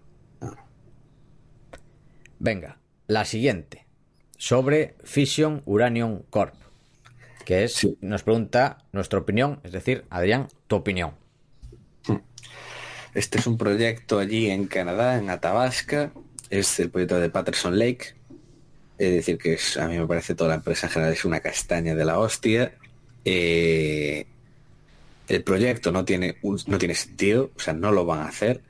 [2.39, 3.85] Venga, la siguiente.
[4.37, 6.55] Sobre Fission Uranium Corp.
[7.45, 11.13] Que es, nos pregunta nuestra opinión, es decir, Adrián, tu opinión.
[13.15, 16.11] Este es un proyecto allí en Canadá, en Athabasca.
[16.49, 18.13] Es el proyecto de Patterson Lake.
[18.97, 21.95] Es decir, que a mí me parece toda la empresa en general es una castaña
[21.95, 22.75] de la hostia.
[23.23, 24.25] Eh,
[25.29, 28.61] el proyecto no tiene, no tiene sentido, o sea, no lo van a hacer.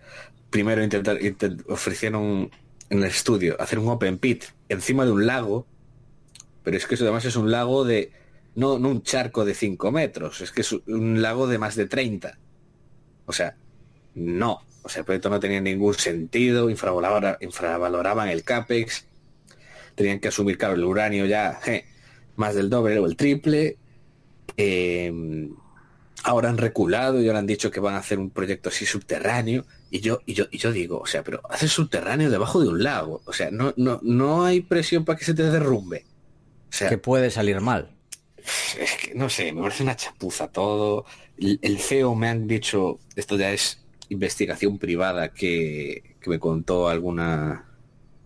[0.52, 1.18] Primero intentar,
[1.68, 2.52] ofrecieron
[2.92, 5.66] en el estudio hacer un open pit encima de un lago,
[6.64, 8.12] pero es que eso además es un lago de,
[8.54, 11.88] no, no un charco de 5 metros, es que es un lago de más de
[11.88, 12.38] 30.
[13.26, 13.56] O sea,
[14.16, 19.06] no, o sea, el proyecto no tenía ningún sentido, infravaloraban el CAPEX,
[19.96, 21.60] tenían que asumir, claro, el uranio ya
[22.36, 23.78] más del doble o el triple.
[24.58, 25.50] Eh,
[26.24, 29.66] ahora han reculado y ahora han dicho que van a hacer un proyecto así subterráneo.
[29.92, 32.84] Y yo, y yo, y yo digo, o sea, pero haces subterráneo debajo de un
[32.84, 33.22] lago.
[33.26, 36.06] O sea, no, no, no hay presión para que se te derrumbe.
[36.70, 37.92] O sea, que puede salir mal.
[38.80, 41.06] Es que no sé, me parece una chapuza todo.
[41.38, 47.66] El, CEO me han dicho, esto ya es investigación privada que, que me contó alguna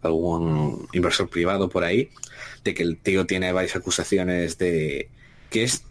[0.02, 2.10] algún inversor privado por ahí,
[2.64, 5.10] de que el tío tiene varias acusaciones de
[5.50, 5.84] que es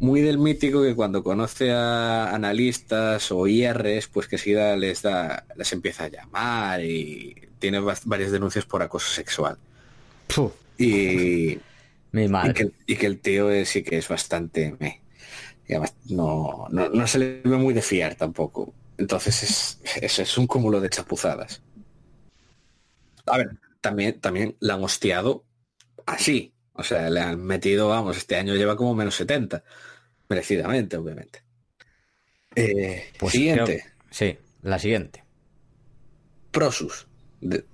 [0.00, 5.44] muy del mítico que cuando conoce a analistas o IRs, pues que seguida les da,
[5.56, 9.56] les empieza a llamar y tiene varias denuncias por acoso sexual.
[10.78, 11.58] Y,
[12.12, 12.28] Mi
[12.86, 14.74] Y, que, el tío sí que es bastante
[15.66, 18.74] y además no, no, se le ve muy de fiar tampoco.
[18.98, 21.62] Entonces es, es, es un cúmulo de chapuzadas.
[23.26, 25.44] A ver, también, también la han hostiado
[26.06, 26.54] así.
[26.72, 29.62] O sea, le han metido, vamos, este año lleva como menos 70
[30.28, 31.42] merecidamente, obviamente.
[32.56, 33.84] Eh, pues siguiente.
[34.10, 35.24] sí, la siguiente.
[36.50, 37.06] Prosus.
[37.40, 37.64] De,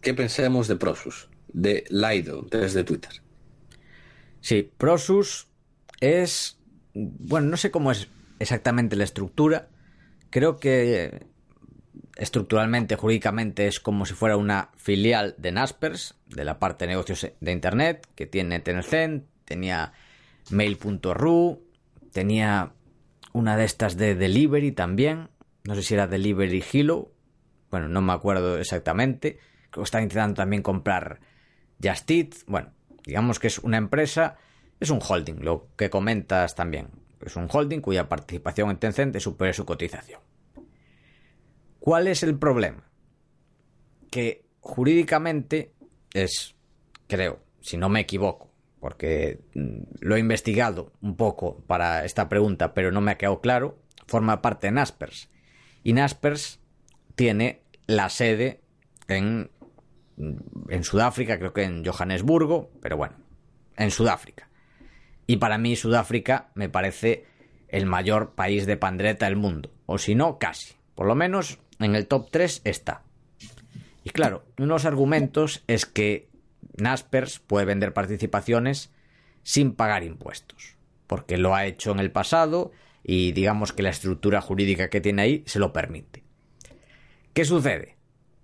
[0.00, 1.28] ¿Qué pensamos de Prosus?
[1.48, 3.22] De Lido, desde Twitter.
[4.40, 5.48] Sí, Prosus
[6.00, 6.58] es...
[6.94, 9.68] Bueno, no sé cómo es exactamente la estructura.
[10.30, 11.26] Creo que
[12.16, 17.30] estructuralmente, jurídicamente, es como si fuera una filial de Naspers, de la parte de negocios
[17.40, 19.92] de Internet, que tiene Tencent, tenía
[20.50, 21.62] Mail.ru,
[22.16, 22.72] Tenía
[23.34, 25.28] una de estas de Delivery también.
[25.64, 27.12] No sé si era Delivery Hilo.
[27.70, 29.38] Bueno, no me acuerdo exactamente.
[29.68, 31.20] Creo que están intentando también comprar
[31.82, 32.34] Just Eat.
[32.46, 32.72] Bueno,
[33.04, 34.38] digamos que es una empresa.
[34.80, 36.88] Es un holding, lo que comentas también.
[37.26, 40.20] Es un holding cuya participación en Tencent supera su cotización.
[41.80, 42.88] ¿Cuál es el problema?
[44.10, 45.72] Que jurídicamente
[46.14, 46.54] es,
[47.08, 52.74] creo, si no me equivoco, porque mm, lo he investigado un poco para esta pregunta,
[52.74, 55.28] pero no me ha quedado claro, forma parte de Naspers.
[55.82, 56.60] Y Naspers
[57.16, 58.60] tiene la sede
[59.08, 59.50] en,
[60.16, 63.16] en Sudáfrica, creo que en Johannesburgo, pero bueno,
[63.76, 64.45] en Sudáfrica.
[65.26, 67.24] Y para mí Sudáfrica me parece
[67.68, 70.74] el mayor país de pandreta del mundo, o si no, casi.
[70.94, 73.02] Por lo menos en el top 3 está.
[74.04, 76.30] Y claro, uno de los argumentos es que
[76.76, 78.92] Naspers puede vender participaciones
[79.42, 82.72] sin pagar impuestos, porque lo ha hecho en el pasado
[83.02, 86.24] y digamos que la estructura jurídica que tiene ahí se lo permite.
[87.32, 87.96] ¿Qué sucede?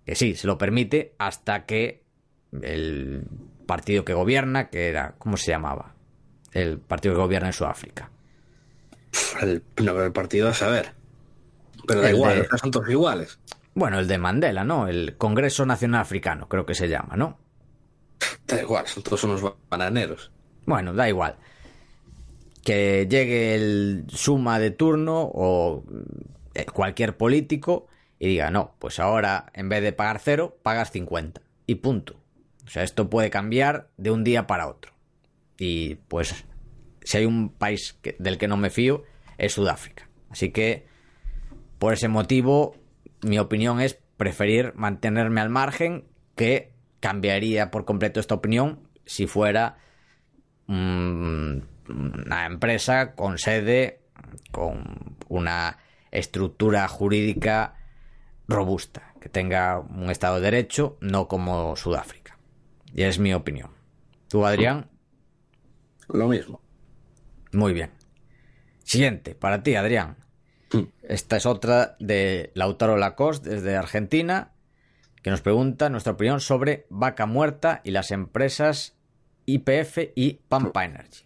[0.04, 2.02] Que sí, se lo permite hasta que
[2.60, 3.24] el
[3.66, 5.91] partido que gobierna, que era, ¿cómo se llamaba?
[6.52, 8.10] El partido que gobierna en Sudáfrica.
[9.40, 10.92] El, no, el partido a saber.
[11.86, 13.38] Pero da igual, son todos iguales.
[13.74, 14.86] Bueno, el de Mandela, ¿no?
[14.86, 17.38] El Congreso Nacional Africano, creo que se llama, ¿no?
[18.46, 20.30] Da igual, son todos unos bananeros.
[20.66, 21.36] Bueno, da igual.
[22.62, 25.84] Que llegue el suma de turno o
[26.54, 27.88] eh, cualquier político
[28.18, 31.40] y diga, no, pues ahora en vez de pagar cero, pagas 50.
[31.66, 32.20] Y punto.
[32.64, 34.91] O sea, esto puede cambiar de un día para otro.
[35.64, 36.44] Y pues,
[37.04, 39.04] si hay un país del que no me fío,
[39.38, 40.08] es Sudáfrica.
[40.28, 40.88] Así que,
[41.78, 42.74] por ese motivo,
[43.20, 46.04] mi opinión es preferir mantenerme al margen
[46.34, 49.78] que cambiaría por completo esta opinión si fuera
[50.66, 51.58] mm,
[51.88, 54.00] una empresa con sede,
[54.50, 55.78] con una
[56.10, 57.76] estructura jurídica
[58.48, 62.36] robusta, que tenga un Estado de Derecho, no como Sudáfrica.
[62.92, 63.70] Y es mi opinión.
[64.26, 64.90] ¿Tú, Adrián?
[66.12, 66.60] Lo mismo.
[67.52, 67.90] Muy bien.
[68.84, 70.16] Siguiente, para ti, Adrián.
[71.02, 74.52] Esta es otra de Lautaro Lacoste desde Argentina,
[75.22, 78.96] que nos pregunta nuestra opinión sobre Vaca Muerta y las empresas
[79.44, 81.24] IPF y Pampa Energy.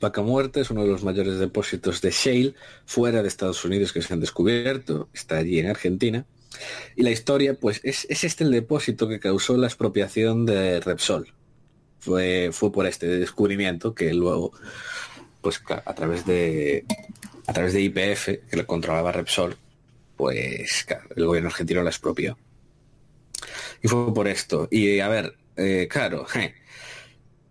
[0.00, 2.54] Vaca Muerta es uno de los mayores depósitos de shale
[2.84, 6.26] fuera de Estados Unidos que se han descubierto, está allí en Argentina.
[6.96, 11.32] Y la historia, pues, es, es este el depósito que causó la expropiación de Repsol.
[12.00, 14.52] Fue, fue por este descubrimiento que luego,
[15.40, 16.84] pues a través de
[17.46, 19.56] a través de IPF, que lo controlaba Repsol,
[20.16, 20.86] pues
[21.16, 22.38] el gobierno argentino la expropió.
[23.82, 24.68] Y fue por esto.
[24.70, 26.26] Y a ver, eh, claro,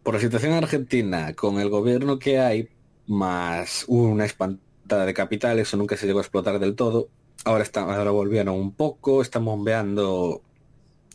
[0.04, 2.70] por la situación argentina, con el gobierno que hay,
[3.08, 7.10] más una espantada de capital, eso nunca se llegó a explotar del todo.
[7.44, 10.42] Ahora, está, ahora volvieron un poco, están bombeando,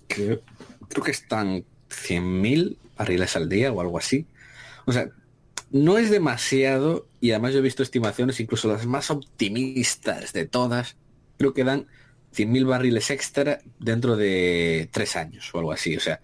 [0.08, 0.40] creo,
[0.88, 4.26] creo que están 100.000 barriles al día o algo así.
[4.86, 5.08] O sea,
[5.70, 10.96] no es demasiado, y además yo he visto estimaciones, incluso las más optimistas de todas,
[11.36, 11.86] creo que dan
[12.34, 15.96] 100.000 barriles extra dentro de tres años o algo así.
[15.96, 16.20] O sea,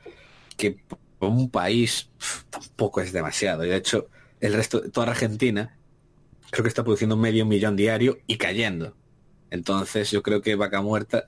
[0.56, 0.78] que
[1.20, 2.10] un país
[2.50, 3.64] tampoco es demasiado.
[3.64, 4.08] Y de hecho,
[4.40, 5.76] el resto, toda Argentina,
[6.50, 8.96] creo que está produciendo medio millón diario y cayendo.
[9.50, 11.26] Entonces yo creo que Vaca Muerta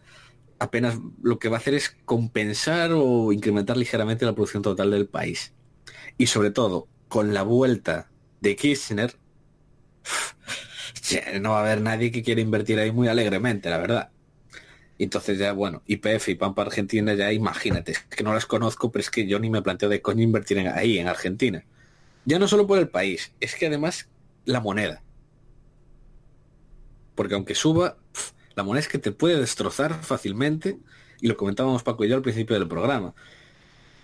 [0.63, 5.09] apenas lo que va a hacer es compensar o incrementar ligeramente la producción total del
[5.09, 5.53] país.
[6.19, 8.11] Y sobre todo, con la vuelta
[8.41, 9.17] de Kirchner,
[11.41, 14.11] no va a haber nadie que quiera invertir ahí muy alegremente, la verdad.
[14.99, 19.11] Entonces ya, bueno, IPF y Pampa Argentina ya imagínate, que no las conozco, pero es
[19.11, 21.65] que yo ni me planteo de coño invertir en, ahí, en Argentina.
[22.25, 24.09] Ya no solo por el país, es que además
[24.45, 25.03] la moneda.
[27.17, 27.97] Porque aunque suba,
[28.55, 30.79] la moneda es que te puede destrozar fácilmente,
[31.21, 33.15] y lo comentábamos Paco y yo al principio del programa.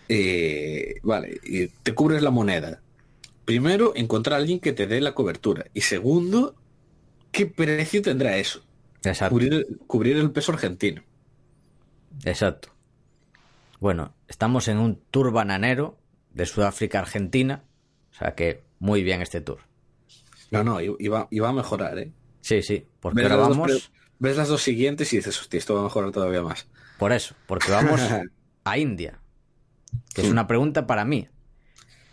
[0.08, 1.40] Eh, vale,
[1.82, 2.80] te cubres la moneda,
[3.44, 5.66] primero, encontrar a alguien que te dé la cobertura.
[5.74, 6.54] Y segundo,
[7.32, 8.62] ¿qué precio tendrá eso?
[9.04, 9.38] Exacto.
[9.86, 11.02] Cubrir, el peso argentino.
[12.24, 12.68] Exacto.
[13.80, 15.96] Bueno, estamos en un tour bananero
[16.34, 17.64] de Sudáfrica Argentina.
[18.12, 19.60] O sea que muy bien este tour.
[20.50, 22.12] No, no, iba, a mejorar, ¿eh?
[22.40, 22.86] Sí, sí.
[23.00, 23.90] Porque ahora vamos.
[24.18, 26.66] Ves las dos siguientes y dices, hostia, esto va a mejorar todavía más.
[26.98, 28.00] Por eso, porque vamos
[28.64, 29.20] a India.
[30.14, 31.28] Que es una pregunta para mí.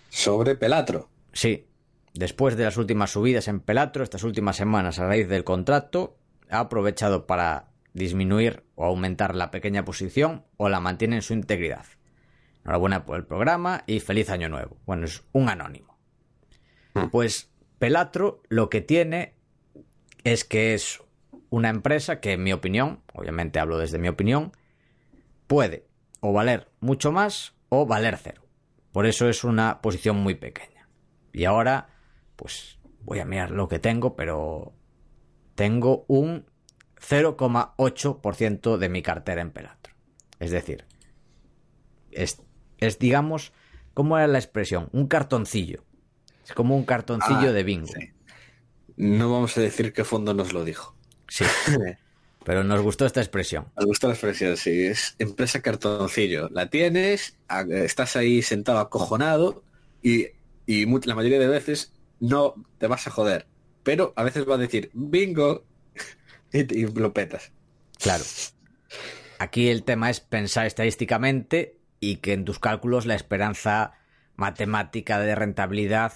[0.09, 1.09] Sobre Pelatro.
[1.33, 1.67] Sí,
[2.13, 6.17] después de las últimas subidas en Pelatro, estas últimas semanas a raíz del contrato,
[6.49, 11.85] ha aprovechado para disminuir o aumentar la pequeña posición o la mantiene en su integridad.
[12.63, 14.77] Enhorabuena por el programa y feliz año nuevo.
[14.85, 15.97] Bueno, es un anónimo.
[16.93, 17.09] Hmm.
[17.09, 19.35] Pues Pelatro lo que tiene
[20.23, 21.01] es que es
[21.55, 24.51] una empresa que, en mi opinión, obviamente hablo desde mi opinión,
[25.47, 25.87] puede
[26.19, 28.41] o valer mucho más o valer cero.
[28.91, 30.89] Por eso es una posición muy pequeña.
[31.31, 31.87] Y ahora,
[32.35, 34.73] pues voy a mirar lo que tengo, pero
[35.55, 36.45] tengo un
[36.99, 39.93] 0,8% de mi cartera en Pelatro.
[40.39, 40.85] Es decir,
[42.11, 42.41] es,
[42.99, 43.53] digamos,
[43.93, 44.89] ¿Cómo era la expresión?
[44.91, 45.85] Un cartoncillo.
[46.43, 47.87] Es como un cartoncillo Ah, de bingo.
[47.87, 48.11] sí.
[48.97, 50.94] No vamos a decir qué fondo nos lo dijo.
[51.27, 51.45] Sí.
[52.45, 53.65] Pero nos gustó esta expresión.
[53.75, 54.85] Me gusta la expresión, sí.
[54.85, 56.47] Es empresa cartoncillo.
[56.49, 57.37] La tienes,
[57.69, 59.63] estás ahí sentado acojonado
[60.03, 60.27] y,
[60.67, 63.47] y la mayoría de veces no te vas a joder.
[63.81, 65.65] Pero a veces va a decir bingo
[66.53, 67.51] y, y lo petas.
[67.99, 68.23] Claro.
[69.39, 73.93] Aquí el tema es pensar estadísticamente y que en tus cálculos la esperanza
[74.35, 76.13] matemática de rentabilidad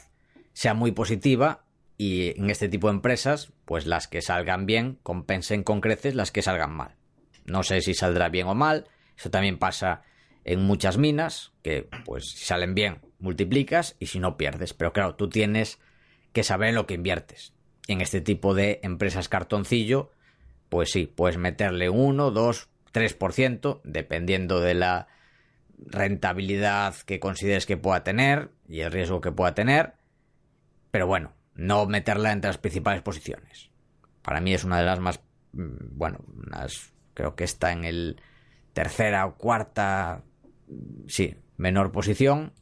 [0.53, 1.65] sea muy positiva
[1.99, 6.31] y en este tipo de empresas, pues las que salgan bien compensen con creces las
[6.31, 6.95] que salgan mal.
[7.43, 8.87] No sé si saldrá bien o mal,
[9.17, 10.03] eso también pasa
[10.45, 15.15] en muchas minas, que pues si salen bien multiplicas y si no pierdes, pero claro,
[15.15, 15.77] tú tienes
[16.31, 17.53] que saber lo que inviertes.
[17.89, 20.09] En este tipo de empresas cartoncillo,
[20.69, 25.07] pues sí, puedes meterle 1, 2, 3%, dependiendo de la
[25.79, 29.95] rentabilidad que consideres que pueda tener y el riesgo que pueda tener.
[30.91, 33.69] Pero bueno, no meterla entre las principales posiciones.
[34.21, 35.19] Para mí es una de las más,
[35.53, 38.21] mm, bueno, unas, creo que está en el
[38.73, 40.23] tercera o cuarta,
[40.67, 42.53] mm, sí, menor posición.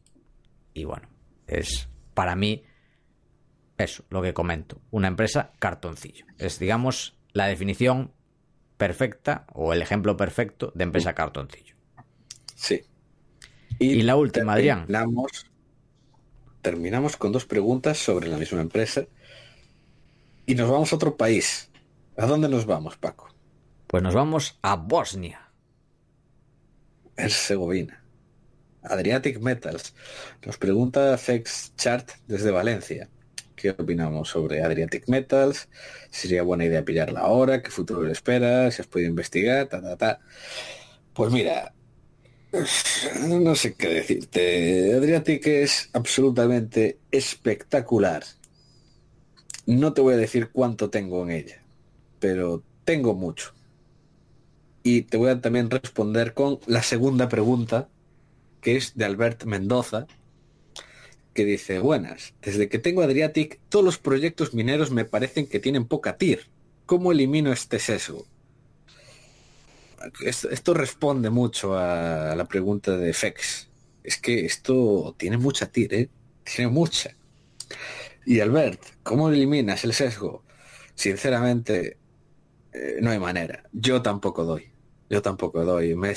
[0.73, 1.07] Y bueno,
[1.45, 2.63] es para mí
[3.77, 4.81] eso, lo que comento.
[4.89, 6.25] Una empresa cartoncillo.
[6.39, 8.11] Es, digamos, la definición
[8.77, 11.75] perfecta o el ejemplo perfecto de empresa cartoncillo.
[12.55, 12.81] Sí.
[13.79, 14.87] Y la última, Adrián.
[14.87, 15.45] terminamos,
[16.61, 19.05] terminamos con dos preguntas sobre la misma empresa.
[20.45, 21.69] Y nos vamos a otro país.
[22.17, 23.29] ¿A dónde nos vamos, Paco?
[23.87, 25.51] Pues nos vamos a Bosnia.
[27.15, 28.03] Herzegovina.
[28.83, 29.93] Adriatic Metals.
[30.45, 33.09] Nos pregunta Fex Chart desde Valencia.
[33.55, 35.67] ¿Qué opinamos sobre Adriatic Metals?
[36.11, 39.81] Si sería buena idea pillarla ahora, qué futuro le espera, si has podido investigar, ta,
[39.81, 40.19] ta, ta.
[41.13, 41.73] Pues mira,
[43.27, 44.93] no sé qué decirte.
[44.93, 48.23] Adriatic es absolutamente espectacular.
[49.65, 51.61] No te voy a decir cuánto tengo en ella,
[52.19, 53.53] pero tengo mucho.
[54.81, 57.89] Y te voy a también responder con la segunda pregunta,
[58.61, 60.07] que es de Albert Mendoza,
[61.33, 65.85] que dice, buenas, desde que tengo Adriatic, todos los proyectos mineros me parecen que tienen
[65.85, 66.47] poca TIR.
[66.85, 68.25] ¿Cómo elimino este sesgo?
[70.21, 73.69] Esto, responde mucho a la pregunta de Fex.
[74.03, 76.09] Es que esto tiene mucha TIR, ¿eh?
[76.43, 77.15] Tiene mucha.
[78.25, 80.43] Y Albert, ¿cómo eliminas el sesgo?
[80.95, 81.97] Sinceramente,
[82.73, 83.63] eh, no hay manera.
[83.71, 84.71] Yo tampoco doy.
[85.09, 85.95] Yo tampoco doy.
[85.95, 86.13] Me,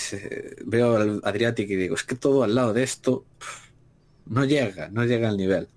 [0.65, 3.25] veo al Adriatic y digo, es que todo al lado de esto
[4.27, 5.69] no llega, no llega al nivel.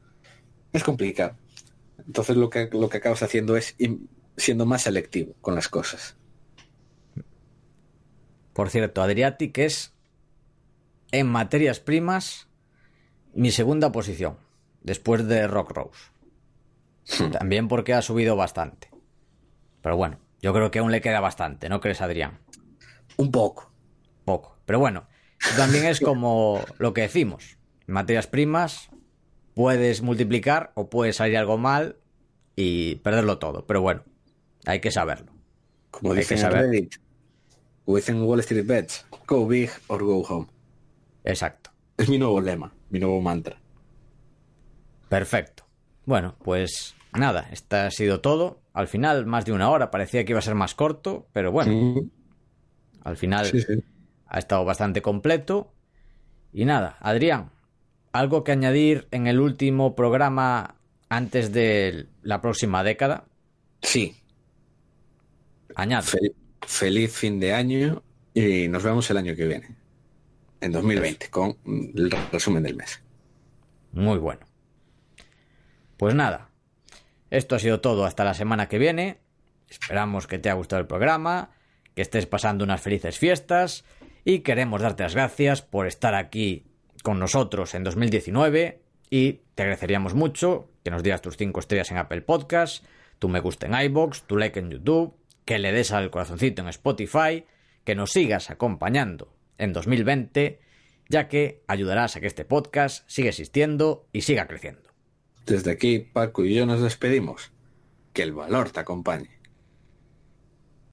[0.71, 1.35] Es complicado.
[2.05, 3.75] Entonces lo que, lo que acabas haciendo es
[4.37, 6.17] siendo más selectivo con las cosas.
[8.53, 9.93] Por cierto, Adriatic es
[11.11, 12.47] en materias primas
[13.33, 14.37] mi segunda posición,
[14.81, 16.11] después de Rock Rose.
[17.31, 18.89] También porque ha subido bastante.
[19.81, 22.39] Pero bueno, yo creo que aún le queda bastante, ¿no crees, Adrián?
[23.17, 23.71] Un poco.
[24.23, 24.57] Poco.
[24.65, 25.07] Pero bueno,
[25.57, 27.57] también es como lo que decimos.
[27.87, 28.89] En materias primas
[29.53, 31.97] puedes multiplicar o puede salir algo mal
[32.55, 33.65] y perderlo todo.
[33.65, 34.03] Pero bueno,
[34.65, 35.33] hay que saberlo.
[35.91, 36.65] Como Hay dicen que en saber.
[36.69, 36.95] Reddit,
[37.85, 40.47] o dicen en Wall Street Bets, go big or go home.
[41.23, 41.71] Exacto.
[41.97, 43.57] Es mi nuevo lema, mi nuevo mantra.
[45.09, 45.63] Perfecto.
[46.05, 48.59] Bueno, pues nada, esto ha sido todo.
[48.73, 49.91] Al final, más de una hora.
[49.91, 52.01] Parecía que iba a ser más corto, pero bueno,
[53.03, 53.83] al final sí, sí.
[54.27, 55.71] ha estado bastante completo.
[56.51, 57.51] Y nada, Adrián,
[58.11, 60.75] ¿algo que añadir en el último programa
[61.09, 63.25] antes de la próxima década?
[63.81, 64.15] Sí,
[65.75, 66.05] Añade.
[66.07, 66.35] Fel-
[66.67, 68.03] feliz fin de año
[68.33, 69.75] y nos vemos el año que viene,
[70.61, 73.01] en 2020, con el resumen del mes.
[73.91, 74.45] Muy bueno.
[75.97, 76.49] Pues nada,
[77.29, 79.19] esto ha sido todo hasta la semana que viene.
[79.69, 81.51] Esperamos que te haya gustado el programa,
[81.95, 83.85] que estés pasando unas felices fiestas
[84.25, 86.65] y queremos darte las gracias por estar aquí
[87.03, 91.97] con nosotros en 2019 y te agradeceríamos mucho que nos dieras tus 5 estrellas en
[91.97, 92.85] Apple Podcast,
[93.19, 95.15] tu me gusta en iBox, tu like en YouTube,
[95.45, 97.45] que le des al corazoncito en Spotify,
[97.83, 100.59] que nos sigas acompañando en 2020,
[101.09, 104.89] ya que ayudarás a que este podcast siga existiendo y siga creciendo.
[105.45, 107.51] Desde aquí, Paco y yo nos despedimos.
[108.13, 109.32] Que el valor te acompañe.